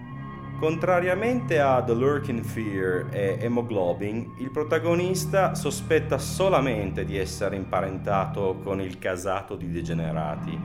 Contrariamente 0.58 1.60
a 1.60 1.82
The 1.82 1.92
Lurking 1.92 2.42
Fear 2.42 3.08
e 3.10 3.38
Hemoglobin, 3.40 4.34
il 4.38 4.50
protagonista 4.50 5.54
sospetta 5.54 6.16
solamente 6.16 7.04
di 7.04 7.18
essere 7.18 7.56
imparentato 7.56 8.60
con 8.62 8.80
il 8.80 8.98
casato 8.98 9.56
di 9.56 9.70
degenerati, 9.70 10.58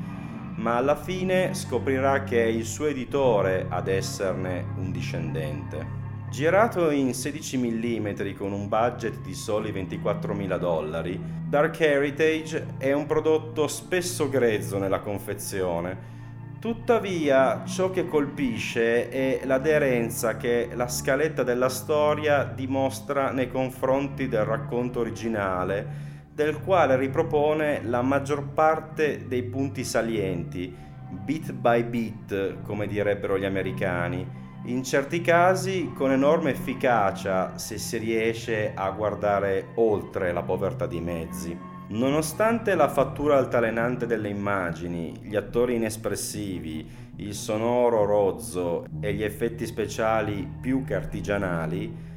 ma 0.56 0.78
alla 0.78 0.96
fine 0.96 1.54
scoprirà 1.54 2.24
che 2.24 2.44
è 2.44 2.48
il 2.48 2.66
suo 2.66 2.86
editore 2.86 3.66
ad 3.68 3.88
esserne 3.88 4.66
un 4.78 4.92
discendente. 4.92 5.99
Girato 6.30 6.92
in 6.92 7.16
16 7.16 7.58
mm 7.58 8.36
con 8.38 8.52
un 8.52 8.68
budget 8.68 9.20
di 9.22 9.34
soli 9.34 9.72
24.000 9.72 10.60
dollari, 10.60 11.20
Dark 11.48 11.80
Heritage 11.80 12.76
è 12.78 12.94
un 12.94 13.08
prodotto 13.08 13.68
spesso 13.68 14.30
grezzo 14.30 14.78
nella 14.78 15.00
confezione. 15.00 16.18
Tuttavia, 16.60 17.64
ciò 17.66 17.90
che 17.90 18.08
colpisce 18.08 19.10
è 19.10 19.42
l'aderenza 19.46 20.38
che 20.38 20.70
la 20.74 20.88
scaletta 20.88 21.42
della 21.42 21.70
storia 21.70 22.44
dimostra 22.44 23.32
nei 23.32 23.50
confronti 23.50 24.28
del 24.28 24.46
racconto 24.46 25.00
originale, 25.00 25.88
del 26.32 26.62
quale 26.62 26.96
ripropone 26.96 27.82
la 27.84 28.04
maggior 28.04 28.50
parte 28.50 29.26
dei 29.28 29.44
punti 29.44 29.84
salienti, 29.84 30.74
bit 31.10 31.54
by 31.54 31.84
bit, 31.86 32.62
come 32.62 32.86
direbbero 32.86 33.40
gli 33.40 33.46
americani, 33.46 34.49
in 34.66 34.84
certi 34.84 35.22
casi 35.22 35.92
con 35.94 36.12
enorme 36.12 36.52
efficacia 36.52 37.58
se 37.58 37.78
si 37.78 37.98
riesce 37.98 38.74
a 38.76 38.90
guardare 38.92 39.70
oltre 39.76 40.32
la 40.34 40.44
povertà 40.44 40.86
di 40.86 41.00
mezzi. 41.00 41.58
Nonostante 41.90 42.76
la 42.76 42.88
fattura 42.88 43.38
altalenante 43.38 44.06
delle 44.06 44.30
immagini, 44.30 45.18
gli 45.24 45.36
attori 45.36 45.76
inespressivi, 45.76 46.88
il 47.16 47.34
sonoro 47.34 48.06
rozzo 48.06 48.86
e 49.02 49.14
gli 49.14 49.24
effetti 49.24 49.66
speciali 49.66 50.48
più 50.62 50.84
che 50.84 50.94
artigianali, 50.94 52.08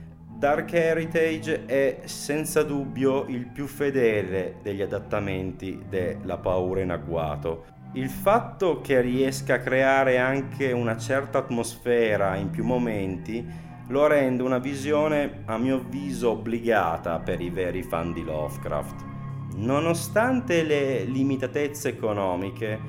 Dark 0.43 0.73
Heritage 0.73 1.67
è 1.67 2.01
senza 2.05 2.65
dubbio 2.65 3.27
il 3.29 3.47
più 3.47 3.69
fedele 3.69 4.57
degli 4.61 4.83
adattamenti 4.83 5.85
de 5.89 6.19
La 6.25 6.37
paura 6.37 6.81
in 6.81 6.91
agguato. 6.91 7.65
Il 7.95 8.09
fatto 8.09 8.81
che 8.81 9.03
riesca 9.03 9.55
a 9.55 9.59
creare 9.59 10.17
anche 10.17 10.73
una 10.73 10.97
certa 10.97 11.39
atmosfera 11.39 12.37
in 12.37 12.49
più 12.49 12.65
momenti 12.65 13.47
lo 13.89 14.07
rende 14.07 14.43
una 14.43 14.57
visione 14.57 15.43
a 15.45 15.59
mio 15.59 15.77
avviso 15.77 16.31
obbligata 16.31 17.19
per 17.19 17.43
i 17.43 17.51
veri 17.51 17.83
fan 17.83 18.15
di 18.15 18.25
Lovecraft. 18.25 19.05
Nonostante 19.57 20.63
le 20.63 21.05
limitatezze 21.05 21.91
economiche, 21.91 22.81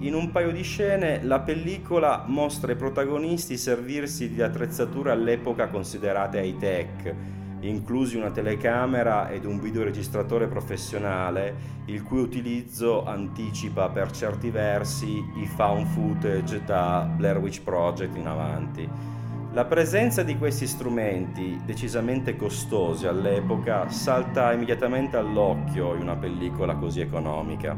in 0.00 0.14
un 0.14 0.32
paio 0.32 0.50
di 0.50 0.62
scene 0.62 1.22
la 1.22 1.38
pellicola 1.38 2.24
mostra 2.26 2.72
i 2.72 2.76
protagonisti 2.76 3.56
servirsi 3.56 4.32
di 4.32 4.42
attrezzature 4.42 5.12
all'epoca 5.12 5.68
considerate 5.68 6.40
high 6.40 6.58
tech, 6.58 7.14
inclusi 7.60 8.16
una 8.16 8.30
telecamera 8.30 9.28
ed 9.30 9.44
un 9.44 9.60
videoregistratore 9.60 10.46
professionale, 10.46 11.76
il 11.86 12.02
cui 12.02 12.20
utilizzo 12.20 13.04
anticipa 13.04 13.88
per 13.88 14.10
certi 14.10 14.50
versi 14.50 15.08
i 15.36 15.46
found 15.46 15.86
footage 15.86 16.62
da 16.64 17.08
Blair 17.16 17.38
Witch 17.38 17.62
Project 17.62 18.16
in 18.16 18.26
avanti. 18.26 18.88
La 19.52 19.64
presenza 19.64 20.22
di 20.22 20.36
questi 20.36 20.66
strumenti, 20.66 21.58
decisamente 21.64 22.36
costosi 22.36 23.06
all'epoca, 23.06 23.88
salta 23.88 24.52
immediatamente 24.52 25.16
all'occhio 25.16 25.94
in 25.94 26.02
una 26.02 26.16
pellicola 26.16 26.74
così 26.74 27.00
economica. 27.00 27.74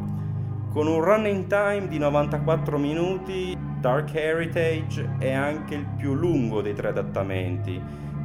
Con 0.73 0.87
un 0.87 1.01
running 1.01 1.47
time 1.47 1.89
di 1.89 1.99
94 1.99 2.77
minuti, 2.77 3.57
Dark 3.81 4.15
Heritage 4.15 5.17
è 5.19 5.33
anche 5.33 5.75
il 5.75 5.87
più 5.97 6.15
lungo 6.15 6.61
dei 6.61 6.75
tre 6.75 6.89
adattamenti. 6.89 7.81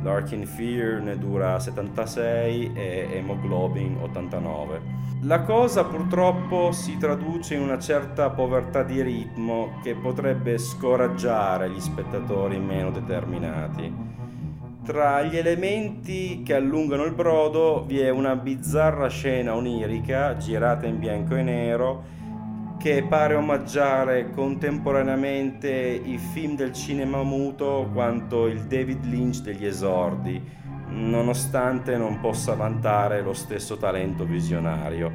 Dark 0.06 0.34
in 0.34 0.46
Fear 0.46 1.02
ne 1.02 1.18
dura 1.18 1.60
76 1.60 2.74
e 2.76 3.08
Hemoglobin 3.12 3.98
89. 4.02 4.80
La 5.22 5.42
cosa 5.42 5.84
purtroppo 5.84 6.72
si 6.72 6.96
traduce 7.00 7.56
in 7.56 7.62
una 7.62 7.80
certa 7.80 8.30
povertà 8.30 8.84
di 8.84 9.02
ritmo 9.02 9.80
che 9.82 9.96
potrebbe 9.96 10.60
scoraggiare 10.60 11.72
gli 11.72 11.80
spettatori 11.80 12.60
meno 12.60 12.92
determinati. 12.92 13.92
Tra 14.84 15.24
gli 15.24 15.38
elementi 15.38 16.44
che 16.44 16.54
allungano 16.54 17.06
il 17.06 17.14
brodo 17.14 17.84
vi 17.88 18.00
è 18.00 18.12
una 18.12 18.36
bizzarra 18.36 19.08
scena 19.08 19.56
onirica 19.56 20.38
girata 20.38 20.86
in 20.86 21.00
bianco 21.00 21.36
e 21.36 21.42
nero 21.42 22.04
che 22.86 23.02
pare 23.02 23.34
omaggiare 23.34 24.30
contemporaneamente 24.30 25.68
i 26.06 26.20
film 26.20 26.56
del 26.56 26.72
cinema 26.72 27.24
muto 27.24 27.90
quanto 27.92 28.46
il 28.46 28.62
David 28.66 29.06
Lynch 29.06 29.42
degli 29.42 29.66
esordi, 29.66 30.40
nonostante 30.90 31.98
non 31.98 32.20
possa 32.20 32.54
vantare 32.54 33.24
lo 33.24 33.34
stesso 33.34 33.78
talento 33.78 34.24
visionario. 34.24 35.12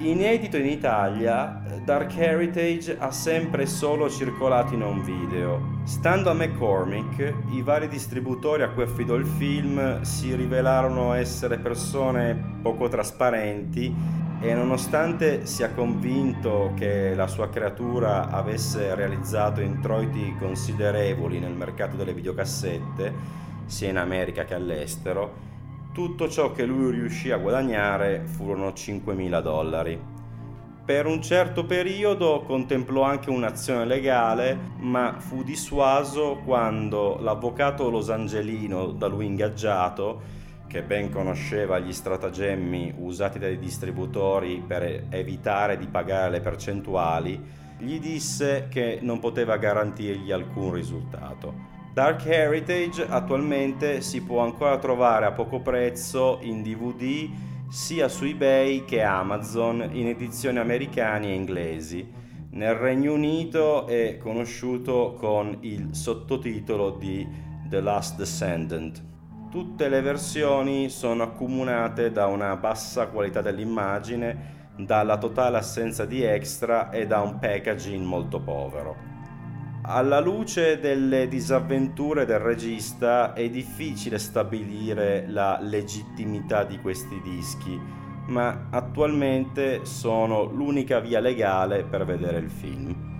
Inedito 0.00 0.58
in 0.58 0.66
Italia, 0.66 1.62
Dark 1.86 2.14
Heritage 2.18 2.98
ha 2.98 3.10
sempre 3.10 3.64
solo 3.64 4.10
circolato 4.10 4.74
in 4.74 4.82
un 4.82 5.02
video. 5.02 5.80
Stando 5.84 6.28
a 6.28 6.34
McCormick, 6.34 7.32
i 7.52 7.62
vari 7.62 7.88
distributori 7.88 8.62
a 8.62 8.68
cui 8.68 8.82
affidò 8.82 9.14
il 9.14 9.24
film 9.24 10.02
si 10.02 10.34
rivelarono 10.34 11.14
essere 11.14 11.56
persone 11.56 12.58
poco 12.60 12.88
trasparenti 12.88 14.24
e 14.40 14.54
nonostante 14.54 15.46
sia 15.46 15.70
convinto 15.72 16.72
che 16.76 17.14
la 17.14 17.26
sua 17.26 17.48
creatura 17.48 18.28
avesse 18.28 18.94
realizzato 18.94 19.60
introiti 19.60 20.34
considerevoli 20.38 21.38
nel 21.38 21.54
mercato 21.54 21.96
delle 21.96 22.12
videocassette, 22.12 23.12
sia 23.64 23.88
in 23.88 23.96
America 23.96 24.44
che 24.44 24.54
all'estero, 24.54 25.44
tutto 25.92 26.28
ciò 26.28 26.52
che 26.52 26.66
lui 26.66 26.90
riuscì 26.90 27.30
a 27.30 27.38
guadagnare 27.38 28.24
furono 28.26 28.68
5.000 28.68 29.40
dollari. 29.40 30.14
Per 30.84 31.06
un 31.06 31.20
certo 31.20 31.64
periodo 31.64 32.42
contemplò 32.46 33.02
anche 33.02 33.30
un'azione 33.30 33.86
legale, 33.86 34.56
ma 34.78 35.16
fu 35.18 35.42
dissuaso 35.42 36.42
quando 36.44 37.18
l'avvocato 37.20 37.90
losangelino 37.90 38.92
da 38.92 39.08
lui 39.08 39.26
ingaggiato, 39.26 40.35
che 40.66 40.82
ben 40.82 41.10
conosceva 41.10 41.78
gli 41.78 41.92
stratagemmi 41.92 42.94
usati 42.98 43.38
dai 43.38 43.58
distributori 43.58 44.62
per 44.66 45.06
evitare 45.10 45.78
di 45.78 45.86
pagare 45.86 46.30
le 46.30 46.40
percentuali, 46.40 47.40
gli 47.78 47.98
disse 47.98 48.68
che 48.70 48.98
non 49.02 49.18
poteva 49.18 49.56
garantirgli 49.56 50.32
alcun 50.32 50.72
risultato. 50.72 51.74
Dark 51.92 52.26
Heritage 52.26 53.06
attualmente 53.08 54.02
si 54.02 54.22
può 54.22 54.42
ancora 54.42 54.78
trovare 54.78 55.24
a 55.24 55.32
poco 55.32 55.60
prezzo 55.60 56.38
in 56.42 56.62
DVD 56.62 57.30
sia 57.68 58.08
su 58.08 58.24
eBay 58.24 58.84
che 58.84 59.02
Amazon 59.02 59.88
in 59.92 60.08
edizioni 60.08 60.58
americane 60.58 61.28
e 61.28 61.34
inglesi. 61.34 62.06
Nel 62.50 62.74
Regno 62.74 63.14
Unito 63.14 63.86
è 63.86 64.18
conosciuto 64.18 65.14
con 65.18 65.58
il 65.60 65.94
sottotitolo 65.94 66.90
di 66.92 67.26
The 67.68 67.80
Last 67.80 68.16
Descendant. 68.16 69.02
Tutte 69.56 69.88
le 69.88 70.02
versioni 70.02 70.90
sono 70.90 71.22
accomunate 71.22 72.12
da 72.12 72.26
una 72.26 72.56
bassa 72.56 73.06
qualità 73.06 73.40
dell'immagine, 73.40 74.72
dalla 74.76 75.16
totale 75.16 75.56
assenza 75.56 76.04
di 76.04 76.22
extra 76.22 76.90
e 76.90 77.06
da 77.06 77.22
un 77.22 77.38
packaging 77.38 78.04
molto 78.04 78.38
povero. 78.38 78.94
Alla 79.84 80.20
luce 80.20 80.78
delle 80.78 81.26
disavventure 81.26 82.26
del 82.26 82.38
regista 82.38 83.32
è 83.32 83.48
difficile 83.48 84.18
stabilire 84.18 85.24
la 85.26 85.58
legittimità 85.58 86.62
di 86.64 86.78
questi 86.78 87.18
dischi, 87.22 87.80
ma 88.26 88.66
attualmente 88.68 89.86
sono 89.86 90.44
l'unica 90.44 91.00
via 91.00 91.20
legale 91.20 91.82
per 91.82 92.04
vedere 92.04 92.36
il 92.36 92.50
film. 92.50 93.15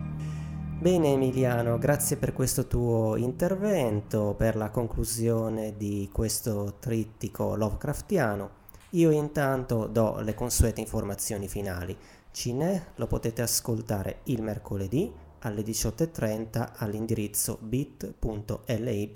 Bene 0.79 1.14
Emiliano, 1.14 1.79
grazie 1.79 2.18
per 2.18 2.35
questo 2.35 2.66
tuo 2.66 3.16
intervento, 3.16 4.35
per 4.37 4.57
la 4.57 4.68
conclusione 4.68 5.74
di 5.77 6.11
questo 6.12 6.74
trittico 6.79 7.57
Lovecraftiano. 7.57 8.51
Io 8.91 9.11
intanto 9.11 9.87
do 9.87 10.20
le 10.20 10.35
consuete 10.35 10.83
informazioni 10.83 11.49
finali. 11.49 11.97
Cine 12.31 12.89
lo 12.97 13.07
potete 13.07 13.41
ascoltare 13.41 14.18
il 14.24 14.43
mercoledì 14.43 15.11
alle 15.41 15.62
18.30 15.62 16.72
all'indirizzo 16.77 17.57
bit.ly 17.59 19.12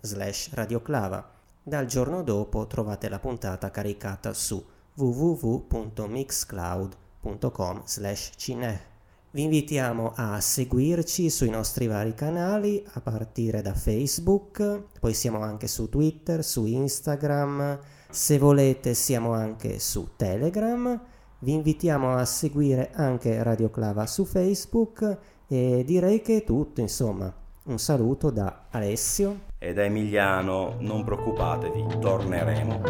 slash 0.00 0.52
radioclava. 0.52 1.30
Dal 1.62 1.86
giorno 1.86 2.24
dopo 2.24 2.66
trovate 2.66 3.08
la 3.08 3.20
puntata 3.20 3.70
caricata 3.70 4.34
su 4.34 4.60
www.mixcloud.com 4.94 7.82
slash 7.84 8.32
cine. 8.36 8.96
Vi 9.38 9.44
invitiamo 9.44 10.14
a 10.16 10.40
seguirci 10.40 11.30
sui 11.30 11.48
nostri 11.48 11.86
vari 11.86 12.12
canali 12.12 12.84
a 12.94 13.00
partire 13.00 13.62
da 13.62 13.72
Facebook, 13.72 14.86
poi 14.98 15.14
siamo 15.14 15.42
anche 15.42 15.68
su 15.68 15.88
Twitter, 15.88 16.42
su 16.42 16.66
Instagram, 16.66 17.78
se 18.10 18.36
volete 18.36 18.94
siamo 18.94 19.34
anche 19.34 19.78
su 19.78 20.08
Telegram. 20.16 21.00
Vi 21.38 21.52
invitiamo 21.52 22.16
a 22.16 22.24
seguire 22.24 22.90
anche 22.94 23.40
Radio 23.40 23.70
Clava 23.70 24.06
su 24.06 24.24
Facebook 24.24 25.18
e 25.46 25.84
direi 25.86 26.20
che 26.20 26.38
è 26.38 26.44
tutto, 26.44 26.80
insomma. 26.80 27.32
Un 27.66 27.78
saluto 27.78 28.30
da 28.30 28.64
Alessio 28.70 29.42
e 29.58 29.72
da 29.72 29.84
Emiliano, 29.84 30.78
non 30.80 31.04
preoccupatevi, 31.04 32.00
torneremo. 32.00 32.80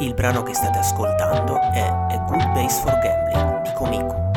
Il 0.00 0.12
brano 0.12 0.42
che 0.42 0.54
state 0.54 0.78
ascoltando 0.78 1.54
è 1.54 1.82
A 1.82 2.24
Good 2.26 2.52
Base 2.52 2.80
for 2.80 2.98
Gambling 2.98 3.62
di 3.62 3.72
Comico. 3.76 4.29